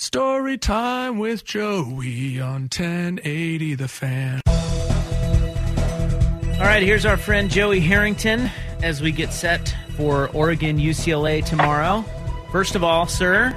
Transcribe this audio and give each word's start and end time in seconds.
Story 0.00 0.56
time 0.56 1.18
with 1.18 1.44
Joey 1.44 2.40
on 2.40 2.62
1080 2.62 3.74
The 3.74 3.86
Fan. 3.86 4.40
All 6.54 6.66
right, 6.66 6.82
here's 6.82 7.04
our 7.04 7.18
friend 7.18 7.50
Joey 7.50 7.80
Harrington 7.80 8.50
as 8.82 9.02
we 9.02 9.12
get 9.12 9.30
set 9.30 9.76
for 9.98 10.30
Oregon 10.30 10.78
UCLA 10.78 11.44
tomorrow. 11.44 12.02
First 12.50 12.76
of 12.76 12.82
all, 12.82 13.06
sir, 13.06 13.50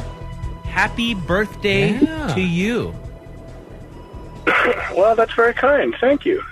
happy 0.65 1.13
birthday 1.13 1.97
Yeah. 1.97 2.33
to 2.35 2.41
you. 2.41 2.93
Well, 4.97 5.15
that's 5.15 5.33
very 5.35 5.53
kind. 5.53 5.95
Thank 6.01 6.25
you. 6.25 6.43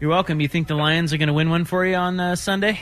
You're 0.00 0.10
welcome. 0.10 0.40
You 0.40 0.46
think 0.46 0.68
the 0.68 0.76
Lions 0.76 1.12
are 1.12 1.16
going 1.18 1.26
to 1.26 1.32
win 1.34 1.50
one 1.50 1.64
for 1.64 1.84
you 1.84 1.96
on 1.96 2.20
uh, 2.20 2.36
Sunday? 2.36 2.78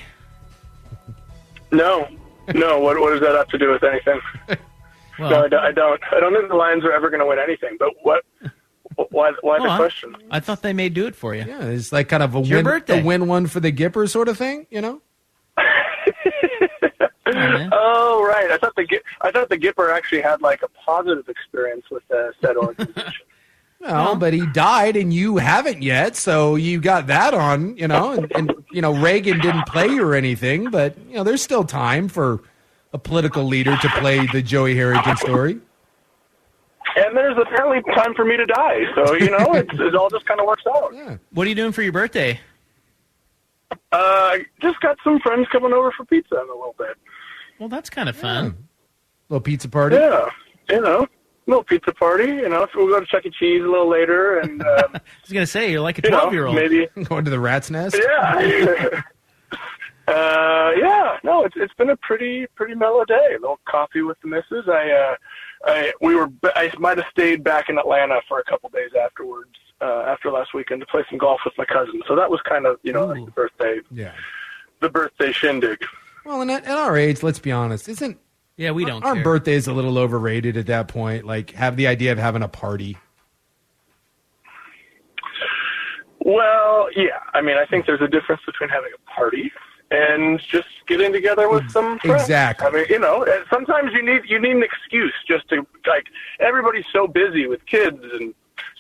No, 1.73 2.07
no. 2.55 2.79
What 2.81 3.01
what 3.01 3.13
does 3.13 3.23
that 3.23 3.35
have 3.35 3.49
to 3.49 3.57
do 3.59 3.71
with 3.71 3.83
anything? 3.83 4.21
Well, 5.19 5.31
no, 5.31 5.45
I 5.45 5.49
don't, 5.49 5.65
I 5.65 5.73
don't. 5.73 6.01
I 6.13 6.21
don't 6.21 6.35
think 6.35 6.49
the 6.49 6.55
Lions 6.57 6.85
are 6.85 6.93
ever 6.93 7.11
going 7.11 7.21
to 7.21 7.27
win 7.27 7.39
anything. 7.39 7.77
But 7.79 7.91
what? 8.03 8.25
Why? 9.11 9.33
Why 9.41 9.59
the 9.59 9.65
well, 9.65 9.71
I- 9.73 9.77
question? 9.77 10.17
I 10.31 10.41
thought 10.41 10.63
they 10.63 10.73
may 10.73 10.89
do 10.89 11.07
it 11.07 11.17
for 11.17 11.35
you. 11.35 11.45
Yeah, 11.47 11.65
it's 11.65 11.93
like 11.93 12.09
kind 12.09 12.23
of 12.23 12.35
a 12.35 12.41
your 12.41 12.63
win, 12.63 12.83
a 12.89 13.03
win 13.03 13.27
one 13.27 13.47
for 13.47 13.61
the 13.61 13.73
Gipper 13.73 14.09
sort 14.09 14.29
of 14.29 14.37
thing, 14.39 14.67
you 14.71 14.81
know? 14.81 15.01
Come. 17.33 17.71
Oh, 17.73 18.25
right. 18.27 18.51
I 18.51 18.59
thought 18.59 18.75
the 18.77 18.85
Gi- 18.85 19.01
I 19.21 19.31
thought 19.31 19.49
the 19.49 19.59
Gipper 19.59 19.93
actually 19.93 20.21
had 20.23 20.41
like 20.43 20.63
a 20.63 20.69
positive 20.69 21.29
experience 21.29 21.85
with 21.91 22.03
uh, 22.11 22.31
said 22.41 22.57
organization. 22.57 23.13
Well, 23.79 24.17
but 24.17 24.33
he 24.33 24.45
died 24.47 24.97
and 24.97 25.13
you 25.13 25.37
haven't 25.37 25.83
yet, 25.83 26.17
so 26.17 26.57
you 26.57 26.81
got 26.81 27.07
that 27.09 27.35
on, 27.35 27.77
you 27.77 27.87
know, 27.87 28.13
and, 28.13 28.33
and 28.35 28.55
you 28.73 28.81
know, 28.81 28.93
Reagan 28.95 29.39
didn't 29.39 29.67
play 29.67 29.87
you 29.87 30.03
or 30.03 30.15
anything, 30.15 30.71
but 30.71 30.97
you 31.07 31.15
know, 31.15 31.23
there's 31.23 31.43
still 31.43 31.63
time 31.63 32.09
for 32.09 32.41
a 32.97 32.99
political 32.99 33.45
leader 33.45 33.77
to 33.77 33.89
play 33.91 34.27
the 34.33 34.41
Joey 34.43 34.75
Harrington 34.75 35.17
story. 35.19 35.59
and 36.97 37.17
there's 37.17 37.37
apparently 37.39 37.83
time 37.95 38.15
for 38.15 38.25
me 38.25 38.37
to 38.39 38.47
die. 38.47 38.81
So 38.95 39.15
you 39.15 39.31
know, 39.31 39.53
it's, 39.55 39.71
it 39.79 39.95
all 39.95 40.09
just 40.09 40.25
kind 40.27 40.41
of 40.41 40.47
works 40.47 40.65
out. 40.75 40.95
Yeah. 40.95 41.17
What 41.33 41.47
are 41.47 41.51
you 41.51 41.55
doing 41.55 41.73
for 41.73 41.83
your 41.83 41.93
birthday? 41.93 42.41
Uh, 43.93 44.39
just 44.63 44.81
got 44.81 44.97
some 45.05 45.19
friends 45.21 45.47
coming 45.53 45.73
over 45.73 45.93
for 45.97 46.05
pizza 46.07 46.35
in 46.37 46.41
a 46.49 46.55
little 46.55 46.75
bit. 46.79 46.97
Well, 47.59 47.69
that's 47.69 47.91
kind 47.91 48.09
of 48.09 48.17
fun. 48.17 48.57
Little 49.29 49.41
pizza 49.43 49.69
party. 49.69 49.97
Yeah, 49.97 50.29
you 50.71 50.81
know, 50.81 51.07
little 51.47 51.65
pizza 51.65 51.93
party. 51.93 52.27
You 52.27 52.49
know, 52.49 52.67
so 52.73 52.79
we'll 52.79 52.89
go 52.89 53.01
to 53.01 53.07
Chuck 53.07 53.27
E. 53.27 53.31
Cheese 53.39 53.63
a 53.63 53.67
little 53.67 53.89
later, 53.91 54.39
and 54.41 54.63
um, 54.63 54.69
I 54.95 55.01
was 55.23 55.33
going 55.33 55.43
to 55.45 55.51
say, 55.51 55.71
you're 55.71 55.81
like 55.81 55.99
a 55.99 56.03
12 56.03 56.33
year 56.33 56.47
old. 56.47 56.57
maybe 56.57 56.87
Going 57.05 57.25
to 57.25 57.31
the 57.31 57.41
rat's 57.41 57.71
nest. 57.71 57.97
Yeah. 58.01 59.03
uh, 60.09 60.71
yeah. 60.77 61.19
No, 61.25 61.45
it's 61.45 61.55
it's 61.57 61.75
been 61.75 61.91
a 61.91 61.97
pretty 61.97 62.47
pretty 62.55 62.75
mellow 62.75 63.05
day. 63.05 63.29
A 63.31 63.41
little 63.41 63.61
coffee 63.69 64.03
with 64.03 64.19
the 64.23 64.29
missus. 64.29 64.69
I 64.69 64.91
uh, 64.91 65.17
I 65.65 65.93
we 66.01 66.15
were 66.15 66.29
I 66.55 66.71
might 66.79 66.99
have 66.99 67.07
stayed 67.11 67.43
back 67.45 67.69
in 67.69 67.79
Atlanta 67.79 68.21
for 68.29 68.39
a 68.39 68.45
couple 68.45 68.69
days 68.71 68.91
afterwards. 69.01 69.51
Uh, 69.79 70.05
after 70.07 70.31
last 70.31 70.55
weekend 70.55 70.81
to 70.81 70.87
play 70.87 71.05
some 71.11 71.19
golf 71.19 71.39
with 71.45 71.53
my 71.59 71.65
cousin, 71.67 72.01
so 72.09 72.17
that 72.17 72.31
was 72.31 72.41
kind 72.49 72.65
of 72.65 72.79
you 72.83 72.93
know 72.95 73.05
like 73.05 73.23
the 73.27 73.31
birthday 73.33 73.79
Yeah. 73.91 74.13
the 74.81 74.89
birthday 74.89 75.33
shindig. 75.33 75.85
Well, 76.25 76.41
and 76.41 76.51
at, 76.51 76.65
at 76.65 76.79
our 76.79 76.97
age, 76.97 77.23
let's 77.23 77.39
be 77.39 77.53
honest, 77.53 77.87
isn't 77.87 78.19
Yeah, 78.57 78.71
we 78.71 78.87
don't 78.87 79.05
our 79.05 79.13
care. 79.15 79.23
birthday's 79.23 79.67
a 79.67 79.75
little 79.75 79.99
overrated 79.99 80.57
at 80.57 80.65
that 80.69 80.89
point? 80.89 81.27
Like, 81.27 81.51
have 81.51 81.77
the 81.77 81.89
idea 81.89 82.11
of 82.13 82.17
having 82.19 82.43
a 82.43 82.49
party. 82.49 82.97
Well, 86.21 86.89
yeah. 86.97 87.19
I 87.35 87.41
mean, 87.43 87.57
I 87.57 87.67
think 87.67 87.87
there's 87.87 88.01
a 88.01 88.09
difference 88.09 88.41
between 88.47 88.69
having 88.71 88.91
a 88.95 89.11
party 89.11 89.53
and 89.91 90.41
just 90.41 90.69
getting 90.87 91.13
together 91.13 91.49
with 91.49 91.71
some 91.71 91.99
friends. 92.01 92.23
Exactly. 92.23 92.67
I 92.67 92.71
mean, 92.71 92.85
you 92.89 92.99
know, 92.99 93.25
uh, 93.25 93.45
sometimes 93.51 93.93
you 93.93 94.05
need 94.05 94.23
you 94.27 94.41
need 94.41 94.57
an 94.57 94.63
excuse 94.63 95.15
just 95.27 95.49
to 95.51 95.67
like 95.87 96.07
everybody's 96.41 96.87
so 96.93 97.07
busy 97.07 97.47
with 97.47 97.65
kids 97.67 97.99
and 98.15 98.35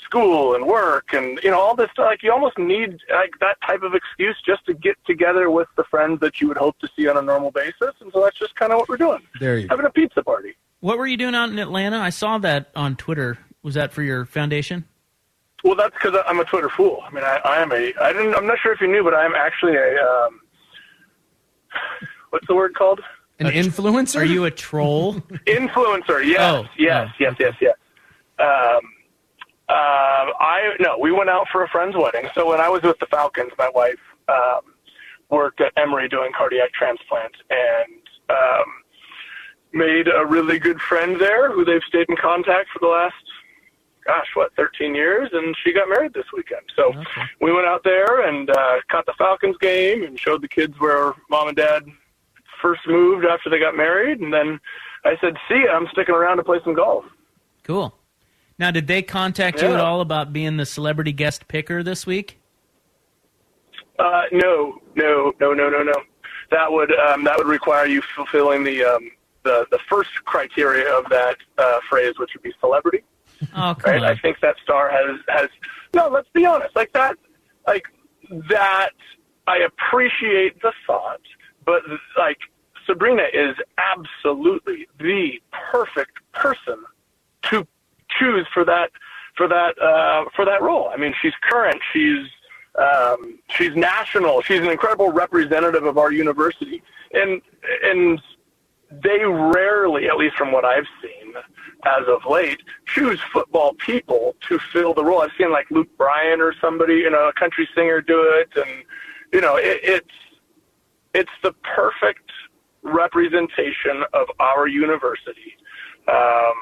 school 0.04 0.54
and 0.54 0.66
work 0.66 1.12
and 1.12 1.38
you 1.42 1.50
know 1.50 1.60
all 1.60 1.76
this 1.76 1.90
stuff. 1.92 2.06
Like 2.06 2.22
you 2.22 2.32
almost 2.32 2.58
need 2.58 2.98
like 3.10 3.32
that 3.40 3.56
type 3.66 3.82
of 3.82 3.94
excuse 3.94 4.36
just 4.44 4.64
to 4.66 4.74
get 4.74 4.96
together 5.06 5.50
with 5.50 5.68
the 5.76 5.84
friends 5.84 6.20
that 6.20 6.40
you 6.40 6.48
would 6.48 6.56
hope 6.56 6.78
to 6.80 6.88
see 6.96 7.06
on 7.08 7.16
a 7.16 7.22
normal 7.22 7.50
basis. 7.50 7.94
And 8.00 8.12
so 8.12 8.22
that's 8.22 8.38
just 8.38 8.54
kind 8.56 8.72
of 8.72 8.78
what 8.78 8.88
we're 8.88 8.96
doing. 8.96 9.20
There 9.40 9.58
you 9.58 9.68
go. 9.68 9.74
Having 9.74 9.86
a 9.86 9.90
pizza 9.90 10.22
party. 10.22 10.56
What 10.80 10.98
were 10.98 11.06
you 11.06 11.16
doing 11.16 11.34
out 11.34 11.50
in 11.50 11.58
Atlanta? 11.58 11.98
I 11.98 12.10
saw 12.10 12.38
that 12.38 12.70
on 12.76 12.96
Twitter. 12.96 13.38
Was 13.62 13.74
that 13.74 13.92
for 13.92 14.02
your 14.02 14.24
foundation? 14.24 14.84
Well, 15.64 15.74
that's 15.74 15.94
because 15.94 16.16
I'm 16.28 16.38
a 16.38 16.44
Twitter 16.44 16.68
fool. 16.68 17.02
I 17.04 17.10
mean, 17.10 17.24
I, 17.24 17.40
I 17.44 17.62
am 17.62 17.72
a. 17.72 17.92
I 18.00 18.12
didn't. 18.12 18.34
I'm 18.34 18.46
not 18.46 18.58
sure 18.62 18.72
if 18.72 18.80
you 18.80 18.86
knew, 18.86 19.02
but 19.02 19.14
I'm 19.14 19.34
actually 19.34 19.74
a. 19.74 20.00
Um, 20.04 20.40
what's 22.30 22.46
the 22.46 22.54
word 22.54 22.74
called? 22.74 23.00
An 23.38 23.46
influencer? 23.48 24.20
Are 24.20 24.24
you 24.24 24.44
a 24.44 24.50
troll? 24.50 25.14
Influencer. 25.46 26.24
Yes. 26.24 26.40
Oh, 26.40 26.66
yes. 26.78 27.08
oh. 27.10 27.14
Yes. 27.18 27.34
Yes. 27.38 27.54
Yes. 27.60 27.74
Um, 28.38 28.80
um, 29.68 30.32
I 30.38 30.74
no. 30.80 30.96
We 30.98 31.10
went 31.12 31.28
out 31.28 31.46
for 31.50 31.64
a 31.64 31.68
friend's 31.68 31.96
wedding. 31.96 32.28
So 32.34 32.48
when 32.48 32.60
I 32.60 32.68
was 32.68 32.82
with 32.82 32.98
the 32.98 33.06
Falcons, 33.06 33.52
my 33.58 33.70
wife 33.74 33.98
um, 34.28 34.60
worked 35.28 35.60
at 35.60 35.72
Emory 35.76 36.08
doing 36.08 36.30
cardiac 36.36 36.72
transplants 36.72 37.38
and 37.50 38.02
um, 38.30 38.64
made 39.72 40.08
a 40.08 40.24
really 40.24 40.58
good 40.58 40.80
friend 40.80 41.20
there, 41.20 41.52
who 41.52 41.64
they've 41.64 41.82
stayed 41.88 42.08
in 42.08 42.16
contact 42.16 42.68
for 42.72 42.78
the 42.80 42.86
last 42.86 43.14
gosh, 44.06 44.26
what, 44.34 44.54
13 44.56 44.94
years, 44.94 45.28
and 45.32 45.54
she 45.62 45.72
got 45.72 45.88
married 45.88 46.14
this 46.14 46.26
weekend. 46.34 46.62
So 46.74 46.88
Okay. 46.88 47.22
we 47.40 47.52
went 47.52 47.66
out 47.66 47.82
there 47.84 48.28
and 48.28 48.48
uh, 48.50 48.76
caught 48.90 49.06
the 49.06 49.14
Falcons 49.18 49.56
game 49.60 50.04
and 50.04 50.18
showed 50.18 50.42
the 50.42 50.48
kids 50.48 50.74
where 50.78 51.12
mom 51.28 51.48
and 51.48 51.56
dad 51.56 51.84
first 52.62 52.82
moved 52.86 53.24
after 53.26 53.50
they 53.50 53.58
got 53.58 53.76
married, 53.76 54.20
and 54.20 54.32
then 54.32 54.60
I 55.04 55.16
said, 55.20 55.36
"See, 55.48 55.62
ya, 55.64 55.72
I'm 55.76 55.86
sticking 55.92 56.14
around 56.14 56.38
to 56.38 56.44
play 56.44 56.58
some 56.64 56.74
golf." 56.74 57.04
Cool. 57.64 57.94
Now, 58.58 58.70
did 58.70 58.86
they 58.86 59.02
contact 59.02 59.60
you 59.60 59.68
at 59.74 59.80
all 59.80 60.00
about 60.00 60.32
being 60.32 60.56
the 60.56 60.64
celebrity 60.64 61.12
guest 61.12 61.46
picker 61.46 61.82
this 61.82 62.06
week? 62.06 62.40
Uh, 63.98 64.22
no, 64.32 64.78
no, 64.94 65.32
no, 65.40 65.52
no, 65.52 65.68
no, 65.68 65.82
no. 65.82 65.92
That 66.50 66.70
would 66.70 66.92
um, 66.94 67.24
that 67.24 67.36
would 67.36 67.46
require 67.46 67.86
you 67.86 68.00
fulfilling 68.14 68.64
the 68.64 68.82
um, 68.84 69.10
the 69.42 69.66
the 69.70 69.78
first 69.90 70.10
criteria 70.24 70.90
of 70.90 71.04
that 71.10 71.36
uh, 71.58 71.80
phrase, 71.88 72.14
which 72.18 72.30
would 72.34 72.42
be 72.42 72.52
celebrity. 72.60 73.02
Oh, 73.54 73.74
come 73.78 73.92
right? 73.92 74.02
on. 74.02 74.04
I 74.04 74.16
think 74.16 74.40
that 74.40 74.56
star 74.62 74.90
has 74.90 75.20
has 75.28 75.48
no. 75.94 76.08
Let's 76.08 76.28
be 76.32 76.46
honest, 76.46 76.74
like 76.74 76.92
that, 76.92 77.16
like 77.66 77.84
that. 78.50 78.90
I 79.46 79.58
appreciate 79.58 80.60
the 80.62 80.72
thought, 80.86 81.20
but 81.64 81.82
like 82.18 82.38
Sabrina 82.86 83.24
is 83.32 83.56
absolutely 83.78 84.88
the 84.98 85.40
perfect 85.70 86.18
person 86.32 86.82
to 87.42 87.66
choose 88.18 88.46
for 88.52 88.64
that 88.64 88.90
for 89.36 89.48
that 89.48 89.80
uh, 89.80 90.24
for 90.34 90.44
that 90.44 90.62
role. 90.62 90.90
I 90.92 90.96
mean, 90.96 91.14
she's 91.20 91.34
current. 91.42 91.80
She's 91.92 92.26
um, 92.78 93.38
she's 93.50 93.74
national. 93.74 94.42
She's 94.42 94.60
an 94.60 94.70
incredible 94.70 95.12
representative 95.12 95.84
of 95.84 95.98
our 95.98 96.12
university, 96.12 96.82
and 97.12 97.40
and 97.82 98.20
they 98.90 99.24
rarely, 99.24 100.08
at 100.08 100.16
least 100.16 100.36
from 100.36 100.52
what 100.52 100.64
I've 100.64 100.86
seen 101.02 101.25
as 101.84 102.06
of 102.08 102.24
late, 102.28 102.60
choose 102.86 103.20
football 103.32 103.74
people 103.74 104.34
to 104.48 104.58
fill 104.72 104.94
the 104.94 105.04
role. 105.04 105.20
I've 105.22 105.30
seen 105.38 105.50
like 105.52 105.70
Luke 105.70 105.88
Bryan 105.96 106.40
or 106.40 106.54
somebody, 106.60 106.94
you 106.94 107.10
know, 107.10 107.28
a 107.28 107.32
country 107.32 107.68
singer 107.74 108.00
do 108.00 108.22
it, 108.22 108.48
and 108.56 108.84
you 109.32 109.40
know, 109.40 109.56
it, 109.56 109.80
it's 109.82 110.14
it's 111.14 111.30
the 111.42 111.52
perfect 111.62 112.30
representation 112.82 114.04
of 114.12 114.26
our 114.40 114.66
university. 114.66 115.56
Um, 116.08 116.54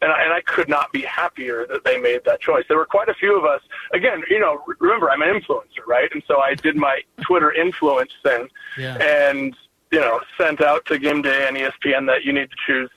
and 0.00 0.10
I, 0.10 0.24
and 0.24 0.32
I 0.32 0.40
could 0.40 0.68
not 0.68 0.92
be 0.92 1.02
happier 1.02 1.64
that 1.68 1.84
they 1.84 1.98
made 2.00 2.22
that 2.24 2.40
choice. 2.40 2.64
There 2.68 2.76
were 2.76 2.86
quite 2.86 3.08
a 3.08 3.14
few 3.14 3.38
of 3.38 3.44
us. 3.44 3.60
Again, 3.92 4.22
you 4.28 4.40
know, 4.40 4.62
remember 4.80 5.10
I'm 5.10 5.22
an 5.22 5.28
influencer, 5.28 5.86
right? 5.86 6.08
And 6.12 6.22
so 6.26 6.40
I 6.40 6.54
did 6.54 6.74
my 6.76 7.00
Twitter 7.20 7.52
influence 7.52 8.10
thing, 8.24 8.48
Yeah. 8.78 8.96
and 8.96 9.54
you 9.92 10.00
know, 10.00 10.20
sent 10.38 10.60
out 10.62 10.84
to 10.86 10.98
Game 10.98 11.20
Day 11.22 11.46
and 11.46 11.56
ESPN 11.56 12.06
that 12.06 12.24
you 12.24 12.32
need 12.32 12.50
to 12.50 12.56
choose 12.66 12.90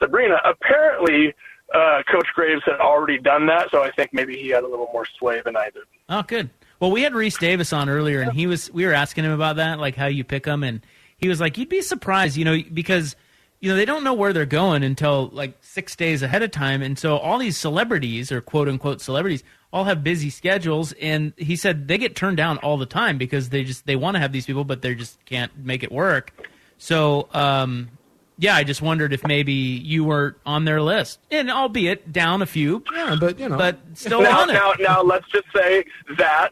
Sabrina. 0.00 0.36
Apparently, 0.44 1.34
uh, 1.74 2.02
Coach 2.10 2.26
Graves 2.34 2.62
had 2.64 2.80
already 2.80 3.18
done 3.18 3.46
that, 3.46 3.70
so 3.70 3.82
I 3.82 3.90
think 3.90 4.12
maybe 4.12 4.36
he 4.36 4.48
had 4.48 4.64
a 4.64 4.68
little 4.68 4.88
more 4.92 5.06
sway 5.18 5.40
than 5.44 5.56
I 5.56 5.70
did. 5.70 5.82
Oh, 6.08 6.22
good. 6.22 6.50
Well, 6.80 6.90
we 6.90 7.02
had 7.02 7.14
Reese 7.14 7.38
Davis 7.38 7.72
on 7.72 7.88
earlier, 7.88 8.22
and 8.22 8.32
he 8.32 8.46
was 8.46 8.72
we 8.72 8.86
were 8.86 8.94
asking 8.94 9.24
him 9.24 9.32
about 9.32 9.56
that, 9.56 9.78
like 9.78 9.96
how 9.96 10.06
you 10.06 10.24
pick 10.24 10.44
them, 10.44 10.64
and 10.64 10.80
he 11.18 11.28
was 11.28 11.40
like, 11.40 11.58
"You'd 11.58 11.68
be 11.68 11.82
surprised, 11.82 12.38
you 12.38 12.44
know, 12.44 12.58
because 12.72 13.16
you 13.60 13.68
know 13.68 13.76
they 13.76 13.84
don't 13.84 14.02
know 14.02 14.14
where 14.14 14.32
they're 14.32 14.46
going 14.46 14.82
until 14.82 15.28
like 15.28 15.58
six 15.60 15.94
days 15.94 16.22
ahead 16.22 16.42
of 16.42 16.50
time, 16.50 16.80
and 16.80 16.98
so 16.98 17.18
all 17.18 17.38
these 17.38 17.58
celebrities 17.58 18.32
or 18.32 18.40
quote 18.40 18.66
unquote 18.66 19.02
celebrities 19.02 19.44
all 19.72 19.84
have 19.84 20.02
busy 20.02 20.30
schedules, 20.30 20.92
and 20.94 21.34
he 21.36 21.54
said 21.54 21.86
they 21.86 21.98
get 21.98 22.16
turned 22.16 22.38
down 22.38 22.56
all 22.58 22.78
the 22.78 22.86
time 22.86 23.18
because 23.18 23.50
they 23.50 23.62
just 23.62 23.84
they 23.84 23.96
want 23.96 24.14
to 24.14 24.18
have 24.18 24.32
these 24.32 24.46
people, 24.46 24.64
but 24.64 24.80
they 24.80 24.94
just 24.94 25.22
can't 25.26 25.56
make 25.58 25.82
it 25.82 25.92
work. 25.92 26.32
So, 26.78 27.28
um, 27.32 27.90
yeah, 28.40 28.56
I 28.56 28.64
just 28.64 28.82
wondered 28.82 29.12
if 29.12 29.24
maybe 29.26 29.52
you 29.52 30.02
were 30.04 30.36
on 30.44 30.64
their 30.64 30.82
list, 30.82 31.20
and 31.30 31.50
albeit 31.50 32.12
down 32.12 32.42
a 32.42 32.46
few, 32.46 32.82
Yeah, 32.92 33.16
but 33.20 33.38
you 33.38 33.48
know, 33.48 33.56
but 33.56 33.78
still 33.94 34.22
now, 34.22 34.40
on 34.40 34.50
it. 34.50 34.54
now, 34.54 34.72
now, 34.80 35.02
let's 35.02 35.28
just 35.28 35.46
say 35.54 35.84
that 36.18 36.50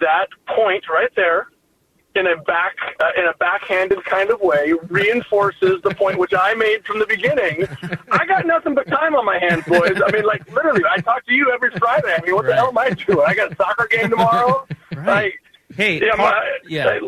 that 0.00 0.28
point 0.54 0.84
right 0.88 1.10
there, 1.16 1.48
in 2.14 2.26
a 2.26 2.36
back 2.44 2.74
uh, 3.00 3.10
in 3.18 3.24
a 3.26 3.34
backhanded 3.38 4.02
kind 4.06 4.30
of 4.30 4.40
way, 4.40 4.72
reinforces 4.88 5.82
the 5.82 5.94
point 5.94 6.18
which 6.18 6.32
I 6.38 6.54
made 6.54 6.84
from 6.86 6.98
the 6.98 7.06
beginning. 7.06 7.66
I 8.10 8.24
got 8.26 8.46
nothing 8.46 8.74
but 8.74 8.86
time 8.86 9.14
on 9.14 9.24
my 9.26 9.38
hands, 9.38 9.64
boys. 9.66 10.00
I 10.06 10.10
mean, 10.12 10.24
like 10.24 10.50
literally, 10.50 10.82
I 10.90 10.98
talk 11.00 11.26
to 11.26 11.32
you 11.34 11.50
every 11.52 11.70
Friday. 11.72 12.14
I 12.16 12.22
mean, 12.24 12.34
what 12.34 12.46
the 12.46 12.54
hell 12.54 12.68
am 12.68 12.78
I 12.78 12.90
doing? 12.90 13.24
I 13.26 13.34
got 13.34 13.52
a 13.52 13.56
soccer 13.56 13.86
game 13.90 14.08
tomorrow. 14.10 14.66
Right. 14.94 15.06
Like, 15.06 15.34
Hey, 15.76 16.00
yeah, 16.00 16.14
part- 16.16 16.36
my- 16.36 16.58
yeah. 16.68 16.98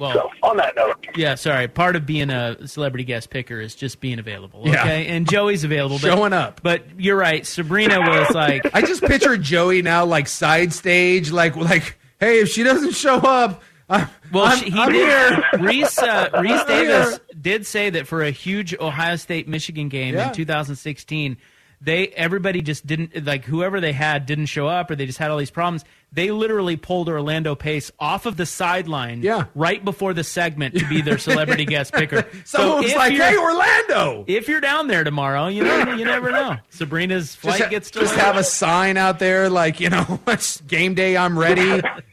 Well, 0.00 0.12
So, 0.14 0.30
on 0.42 0.56
that 0.56 0.74
note, 0.76 1.06
yeah, 1.14 1.34
sorry. 1.34 1.68
Part 1.68 1.94
of 1.94 2.06
being 2.06 2.30
a 2.30 2.66
celebrity 2.66 3.04
guest 3.04 3.30
picker 3.30 3.60
is 3.60 3.74
just 3.74 4.00
being 4.00 4.18
available. 4.18 4.62
Yeah. 4.64 4.80
Okay, 4.82 5.06
and 5.08 5.28
Joey's 5.30 5.62
available, 5.62 5.98
but, 6.00 6.08
Showing 6.08 6.32
up. 6.32 6.60
But 6.62 6.84
you're 6.98 7.16
right. 7.18 7.46
Sabrina 7.46 8.00
was 8.00 8.30
like, 8.34 8.62
I 8.74 8.80
just 8.80 9.02
picture 9.02 9.36
Joey 9.36 9.82
now, 9.82 10.04
like 10.06 10.26
side 10.26 10.72
stage, 10.72 11.30
like 11.30 11.54
like, 11.56 11.98
hey, 12.18 12.40
if 12.40 12.48
she 12.48 12.62
doesn't 12.62 12.92
show 12.94 13.16
up, 13.18 13.62
I'm, 13.88 14.08
well, 14.32 14.44
I'm, 14.46 14.58
she, 14.58 14.70
he 14.70 14.78
I'm 14.78 14.92
did. 14.92 15.34
here. 15.34 15.44
Reese 15.60 15.98
uh, 15.98 16.30
Reese 16.40 16.60
I'm 16.60 16.66
Davis 16.66 17.08
here. 17.10 17.18
did 17.40 17.66
say 17.66 17.90
that 17.90 18.06
for 18.06 18.22
a 18.22 18.30
huge 18.30 18.74
Ohio 18.80 19.16
State 19.16 19.48
Michigan 19.48 19.88
game 19.88 20.14
Yeah. 20.14 20.28
in 20.28 20.34
2016, 20.34 21.36
they 21.80 22.08
everybody 22.08 22.60
just 22.62 22.86
didn't 22.86 23.24
like 23.24 23.44
whoever 23.44 23.80
they 23.80 23.92
had 23.92 24.26
didn't 24.26 24.46
show 24.46 24.66
up 24.68 24.90
or 24.90 24.96
they 24.96 25.06
just 25.06 25.18
had 25.18 25.30
all 25.30 25.38
these 25.38 25.50
problems. 25.50 25.84
They 26.12 26.32
literally 26.32 26.76
pulled 26.76 27.08
Orlando 27.08 27.54
Pace 27.54 27.92
off 28.00 28.26
of 28.26 28.36
the 28.36 28.44
sideline, 28.44 29.22
Yeah. 29.22 29.44
right 29.54 29.82
before 29.84 30.12
the 30.12 30.24
segment 30.24 30.76
to 30.76 30.86
be 30.88 31.00
their 31.02 31.18
celebrity 31.18 31.64
guest 31.66 31.92
picker. 31.94 32.26
Someone 32.44 32.82
was 32.82 32.94
like, 32.96 33.12
hey, 33.12 33.36
Orlando. 33.36 34.24
If 34.26 34.48
you're 34.48 34.60
down 34.60 34.88
there 34.88 35.04
tomorrow, 35.04 35.46
you 35.46 35.62
know 35.62 35.94
you 35.94 36.04
never 36.04 36.30
know. 36.32 36.56
Sabrina's 36.70 37.34
flight 37.36 37.58
just, 37.60 37.70
gets 37.70 37.90
just 37.92 38.14
have 38.16 38.36
a 38.36 38.44
sign 38.44 38.96
out 38.96 39.18
there 39.20 39.48
like 39.48 39.78
you 39.80 39.88
know 39.90 40.20
it's 40.26 40.60
game 40.62 40.94
day 40.94 41.16
i'm 41.16 41.38
ready 41.38 41.62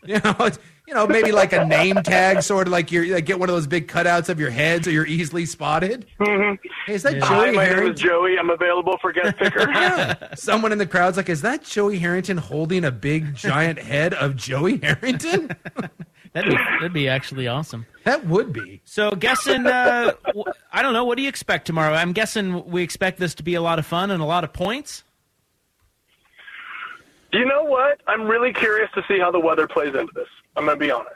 you 0.05 0.19
know 0.23 0.35
it's, 0.41 0.59
you 0.87 0.93
know 0.93 1.05
maybe 1.05 1.31
like 1.31 1.51
a 1.53 1.65
name 1.65 1.95
tag 1.97 2.41
sort 2.41 2.65
of 2.67 2.71
like 2.71 2.91
you're 2.91 3.05
like 3.13 3.25
get 3.25 3.39
one 3.39 3.49
of 3.49 3.55
those 3.55 3.67
big 3.67 3.87
cutouts 3.87 4.29
of 4.29 4.39
your 4.39 4.49
head 4.49 4.85
so 4.85 4.89
you're 4.89 5.05
easily 5.05 5.45
spotted 5.45 6.05
hey, 6.19 6.57
is 6.87 7.03
that 7.03 7.21
hi, 7.21 7.47
joey 7.47 7.55
my 7.55 7.67
name 7.69 7.91
is 7.91 7.99
Joey. 7.99 8.37
I'm 8.39 8.49
available 8.49 8.97
for 9.01 9.11
guest 9.11 9.35
picker. 9.37 10.17
someone 10.35 10.71
in 10.71 10.77
the 10.77 10.85
crowd's 10.85 11.17
like 11.17 11.27
is 11.29 11.41
that 11.41 11.63
joey 11.63 11.99
harrington 11.99 12.37
holding 12.37 12.85
a 12.85 12.91
big 12.91 13.35
giant 13.35 13.77
head 13.79 14.13
of 14.13 14.35
joey 14.35 14.77
harrington 14.77 15.49
That'd 16.33 16.51
be, 16.51 16.57
that'd 16.57 16.93
be 16.93 17.07
actually 17.09 17.47
awesome. 17.47 17.85
that 18.03 18.27
would 18.27 18.53
be 18.53 18.81
So, 18.83 19.09
guessing, 19.11 19.65
uh, 19.65 20.11
w- 20.27 20.43
I 20.71 20.83
don't 20.83 20.93
know. 20.93 21.03
What 21.03 21.15
do 21.17 21.23
you 21.23 21.29
expect 21.29 21.65
tomorrow? 21.65 21.95
I'm 21.95 22.11
guessing 22.11 22.63
we 22.69 22.83
expect 22.83 23.17
this 23.17 23.33
to 23.35 23.43
be 23.43 23.55
a 23.55 23.61
lot 23.61 23.79
of 23.79 23.87
fun 23.87 24.11
and 24.11 24.21
a 24.21 24.25
lot 24.25 24.43
of 24.43 24.53
points. 24.53 25.03
You 27.33 27.45
know 27.45 27.63
what? 27.63 28.01
I'm 28.07 28.23
really 28.27 28.53
curious 28.53 28.89
to 28.93 29.03
see 29.07 29.17
how 29.19 29.31
the 29.31 29.39
weather 29.39 29.67
plays 29.67 29.95
into 29.95 30.11
this. 30.13 30.27
I'm 30.57 30.65
going 30.65 30.77
to 30.77 30.85
be 30.85 30.91
honest, 30.91 31.13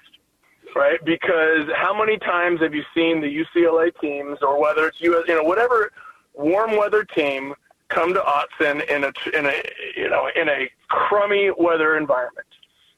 right? 0.75 1.03
Because 1.03 1.67
how 1.75 1.97
many 1.97 2.17
times 2.19 2.61
have 2.61 2.73
you 2.73 2.83
seen 2.95 3.19
the 3.21 3.43
UCLA 3.43 3.91
teams, 3.99 4.37
or 4.41 4.61
whether 4.61 4.87
it's 4.87 5.01
US, 5.01 5.23
you 5.27 5.35
know, 5.35 5.43
whatever 5.43 5.91
warm 6.33 6.77
weather 6.77 7.03
team, 7.03 7.53
come 7.89 8.13
to 8.13 8.21
Autzen 8.21 8.87
in 8.89 9.03
a 9.03 9.11
in 9.37 9.45
a 9.47 9.63
you 9.97 10.09
know 10.09 10.29
in 10.35 10.47
a 10.47 10.69
crummy 10.89 11.49
weather 11.57 11.97
environment? 11.97 12.47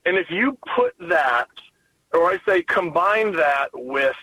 And 0.06 0.18
if 0.18 0.30
you 0.30 0.58
put 0.76 0.94
that, 1.10 1.48
or 2.14 2.30
I 2.30 2.40
say 2.46 2.62
combine 2.64 3.34
that 3.38 3.70
with 3.74 4.16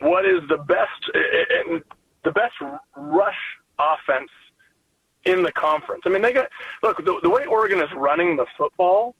what 0.00 0.24
is 0.24 0.40
the 0.48 0.58
best 0.58 1.10
and 1.14 1.82
the 2.24 2.32
best 2.32 2.54
rush 2.96 3.36
offense 3.78 4.30
in 5.26 5.42
the 5.42 5.52
conference. 5.52 6.02
I 6.06 6.08
mean, 6.08 6.22
they 6.22 6.32
got 6.32 6.48
look 6.82 7.04
the, 7.04 7.20
the 7.22 7.30
way 7.30 7.44
Oregon 7.44 7.80
is 7.80 7.88
running 7.94 8.36
the 8.36 8.46
football. 8.56 9.14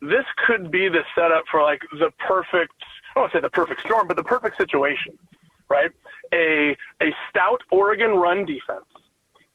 This 0.00 0.24
could 0.46 0.70
be 0.70 0.88
the 0.88 1.04
setup 1.14 1.44
for 1.50 1.62
like 1.62 1.82
the 1.92 2.10
perfect. 2.18 2.74
I 3.10 3.14
don't 3.14 3.22
want 3.22 3.32
to 3.32 3.38
say 3.38 3.42
the 3.42 3.50
perfect 3.50 3.80
storm, 3.82 4.08
but 4.08 4.16
the 4.16 4.24
perfect 4.24 4.56
situation, 4.56 5.18
right? 5.68 5.90
A 6.32 6.76
a 7.02 7.14
stout 7.28 7.62
Oregon 7.70 8.12
run 8.12 8.46
defense. 8.46 8.86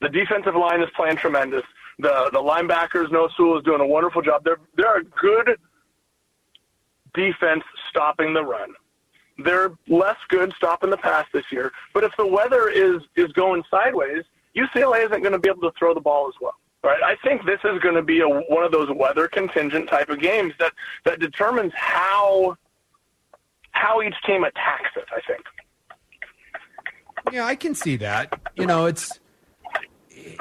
The 0.01 0.09
defensive 0.09 0.55
line 0.55 0.81
is 0.81 0.89
playing 0.95 1.17
tremendous. 1.17 1.63
The 1.99 2.29
the 2.31 2.39
linebackers, 2.39 3.11
Noah 3.11 3.29
Sewell 3.35 3.57
is 3.57 3.63
doing 3.63 3.81
a 3.81 3.87
wonderful 3.87 4.21
job. 4.21 4.43
They're 4.43 4.59
they're 4.75 4.99
a 4.99 5.03
good 5.03 5.57
defense 7.15 7.63
stopping 7.89 8.33
the 8.33 8.43
run. 8.43 8.73
They're 9.37 9.71
less 9.87 10.17
good 10.29 10.53
stopping 10.55 10.91
the 10.91 10.97
pass 10.97 11.25
this 11.33 11.45
year. 11.51 11.71
But 11.93 12.03
if 12.03 12.11
the 12.17 12.27
weather 12.27 12.69
is 12.69 13.01
is 13.15 13.31
going 13.31 13.63
sideways, 13.71 14.23
UCLA 14.55 15.05
isn't 15.05 15.21
going 15.21 15.33
to 15.33 15.39
be 15.39 15.49
able 15.49 15.61
to 15.61 15.71
throw 15.77 15.93
the 15.93 16.01
ball 16.01 16.27
as 16.27 16.35
well. 16.39 16.55
Right? 16.85 17.01
I 17.03 17.15
think 17.27 17.45
this 17.45 17.59
is 17.63 17.79
going 17.81 17.95
to 17.95 18.03
be 18.03 18.21
a, 18.21 18.29
one 18.29 18.63
of 18.63 18.71
those 18.71 18.89
weather 18.95 19.27
contingent 19.27 19.89
type 19.89 20.09
of 20.09 20.19
games 20.21 20.53
that 20.59 20.71
that 21.03 21.19
determines 21.19 21.73
how 21.75 22.55
how 23.71 24.03
each 24.03 24.13
team 24.25 24.43
attacks 24.43 24.91
it. 24.95 25.05
I 25.11 25.19
think. 25.25 25.43
Yeah, 27.33 27.45
I 27.45 27.55
can 27.55 27.73
see 27.73 27.97
that. 27.97 28.39
You 28.55 28.67
know, 28.67 28.85
it's 28.85 29.19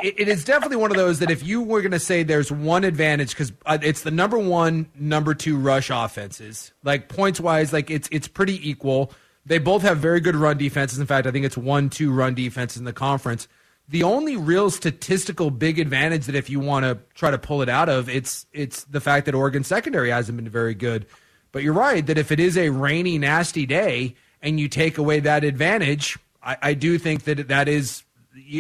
it, 0.02 0.28
is 0.28 0.44
definitely 0.44 0.76
one 0.76 0.90
of 0.90 0.98
those 0.98 1.18
that 1.20 1.30
if 1.30 1.42
you 1.42 1.62
were 1.62 1.80
going 1.80 1.92
to 1.92 1.98
say 1.98 2.22
there's 2.22 2.52
one 2.52 2.84
advantage 2.84 3.30
because 3.30 3.52
uh, 3.64 3.78
it's 3.82 4.02
the 4.02 4.10
number 4.10 4.38
one, 4.38 4.90
number 4.94 5.34
two 5.34 5.56
rush 5.56 5.90
offenses, 5.90 6.72
like 6.82 7.08
points 7.08 7.40
wise, 7.40 7.72
like 7.72 7.90
it's 7.90 8.08
it's 8.12 8.28
pretty 8.28 8.68
equal. 8.68 9.12
They 9.46 9.58
both 9.58 9.82
have 9.82 9.98
very 9.98 10.20
good 10.20 10.36
run 10.36 10.58
defenses. 10.58 10.98
In 10.98 11.06
fact, 11.06 11.26
I 11.26 11.30
think 11.30 11.46
it's 11.46 11.56
one 11.56 11.90
two 11.90 12.12
run 12.12 12.34
defenses 12.34 12.78
in 12.78 12.84
the 12.84 12.92
conference. 12.92 13.48
The 13.88 14.02
only 14.02 14.36
real 14.36 14.70
statistical 14.70 15.50
big 15.50 15.78
advantage 15.78 16.26
that 16.26 16.34
if 16.34 16.48
you 16.48 16.58
want 16.58 16.84
to 16.84 16.98
try 17.14 17.30
to 17.30 17.38
pull 17.38 17.60
it 17.60 17.68
out 17.68 17.88
of, 17.88 18.08
it's 18.08 18.46
it's 18.52 18.84
the 18.84 19.00
fact 19.00 19.26
that 19.26 19.34
Oregon 19.34 19.62
secondary 19.62 20.10
hasn't 20.10 20.36
been 20.36 20.48
very 20.48 20.74
good. 20.74 21.06
But 21.52 21.62
you're 21.62 21.74
right 21.74 22.04
that 22.06 22.18
if 22.18 22.32
it 22.32 22.40
is 22.40 22.56
a 22.56 22.70
rainy, 22.70 23.18
nasty 23.18 23.66
day 23.66 24.16
and 24.42 24.58
you 24.58 24.68
take 24.68 24.98
away 24.98 25.20
that 25.20 25.44
advantage, 25.44 26.18
I, 26.42 26.56
I 26.62 26.74
do 26.74 26.98
think 26.98 27.24
that 27.24 27.48
that 27.48 27.68
is. 27.68 28.02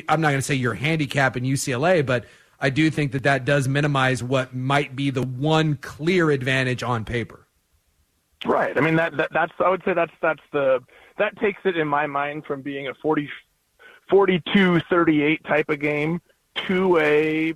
I'm 0.08 0.20
not 0.20 0.28
going 0.28 0.38
to 0.38 0.42
say 0.42 0.54
your 0.54 0.74
handicap 0.74 1.36
in 1.36 1.42
UCLA, 1.42 2.06
but 2.06 2.26
I 2.60 2.70
do 2.70 2.90
think 2.90 3.12
that 3.12 3.24
that 3.24 3.44
does 3.44 3.66
minimize 3.66 4.22
what 4.22 4.54
might 4.54 4.94
be 4.94 5.10
the 5.10 5.22
one 5.22 5.76
clear 5.76 6.30
advantage 6.30 6.82
on 6.82 7.04
paper. 7.04 7.46
Right. 8.44 8.76
I 8.76 8.80
mean 8.80 8.96
that, 8.96 9.16
that 9.16 9.30
that's 9.32 9.52
I 9.58 9.70
would 9.70 9.82
say 9.84 9.94
that's 9.94 10.12
that's 10.20 10.42
the 10.52 10.80
that 11.18 11.36
takes 11.38 11.60
it 11.64 11.76
in 11.76 11.88
my 11.88 12.06
mind 12.06 12.44
from 12.44 12.62
being 12.62 12.88
a 12.88 12.94
40 12.94 13.28
42-38 14.10 15.46
type 15.46 15.68
of 15.68 15.80
game 15.80 16.20
to 16.66 16.98
a 16.98 17.54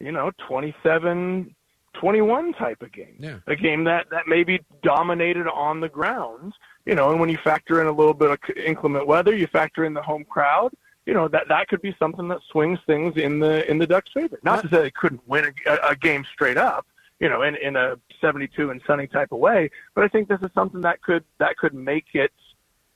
you 0.00 0.12
know 0.12 0.30
27 0.46 1.54
21 1.94 2.52
type 2.54 2.82
of 2.82 2.92
game. 2.92 3.16
Yeah. 3.18 3.38
A 3.46 3.56
game 3.56 3.84
that, 3.84 4.10
that 4.10 4.24
maybe 4.26 4.60
dominated 4.82 5.46
on 5.46 5.80
the 5.80 5.88
ground, 5.88 6.52
you 6.84 6.94
know, 6.94 7.10
and 7.10 7.20
when 7.20 7.30
you 7.30 7.38
factor 7.38 7.80
in 7.80 7.86
a 7.86 7.92
little 7.92 8.14
bit 8.14 8.30
of 8.30 8.38
inclement 8.56 9.06
weather, 9.06 9.34
you 9.34 9.46
factor 9.46 9.84
in 9.84 9.94
the 9.94 10.02
home 10.02 10.24
crowd, 10.24 10.72
you 11.06 11.14
know, 11.14 11.28
that, 11.28 11.48
that 11.48 11.68
could 11.68 11.80
be 11.80 11.94
something 11.98 12.28
that 12.28 12.40
swings 12.50 12.78
things 12.86 13.16
in 13.16 13.38
the, 13.38 13.68
in 13.70 13.78
the 13.78 13.86
Ducks' 13.86 14.10
favor. 14.12 14.38
Not 14.42 14.62
to 14.62 14.68
say 14.68 14.82
they 14.82 14.90
couldn't 14.90 15.26
win 15.26 15.52
a, 15.66 15.76
a 15.90 15.96
game 15.96 16.24
straight 16.32 16.56
up, 16.56 16.86
you 17.20 17.28
know, 17.28 17.42
in, 17.42 17.56
in 17.56 17.76
a 17.76 17.96
72 18.20 18.70
and 18.70 18.82
sunny 18.86 19.06
type 19.06 19.32
of 19.32 19.38
way, 19.38 19.70
but 19.94 20.04
I 20.04 20.08
think 20.08 20.28
this 20.28 20.40
is 20.42 20.50
something 20.54 20.80
that 20.82 21.00
could, 21.02 21.24
that 21.38 21.56
could 21.56 21.74
make 21.74 22.06
it, 22.14 22.32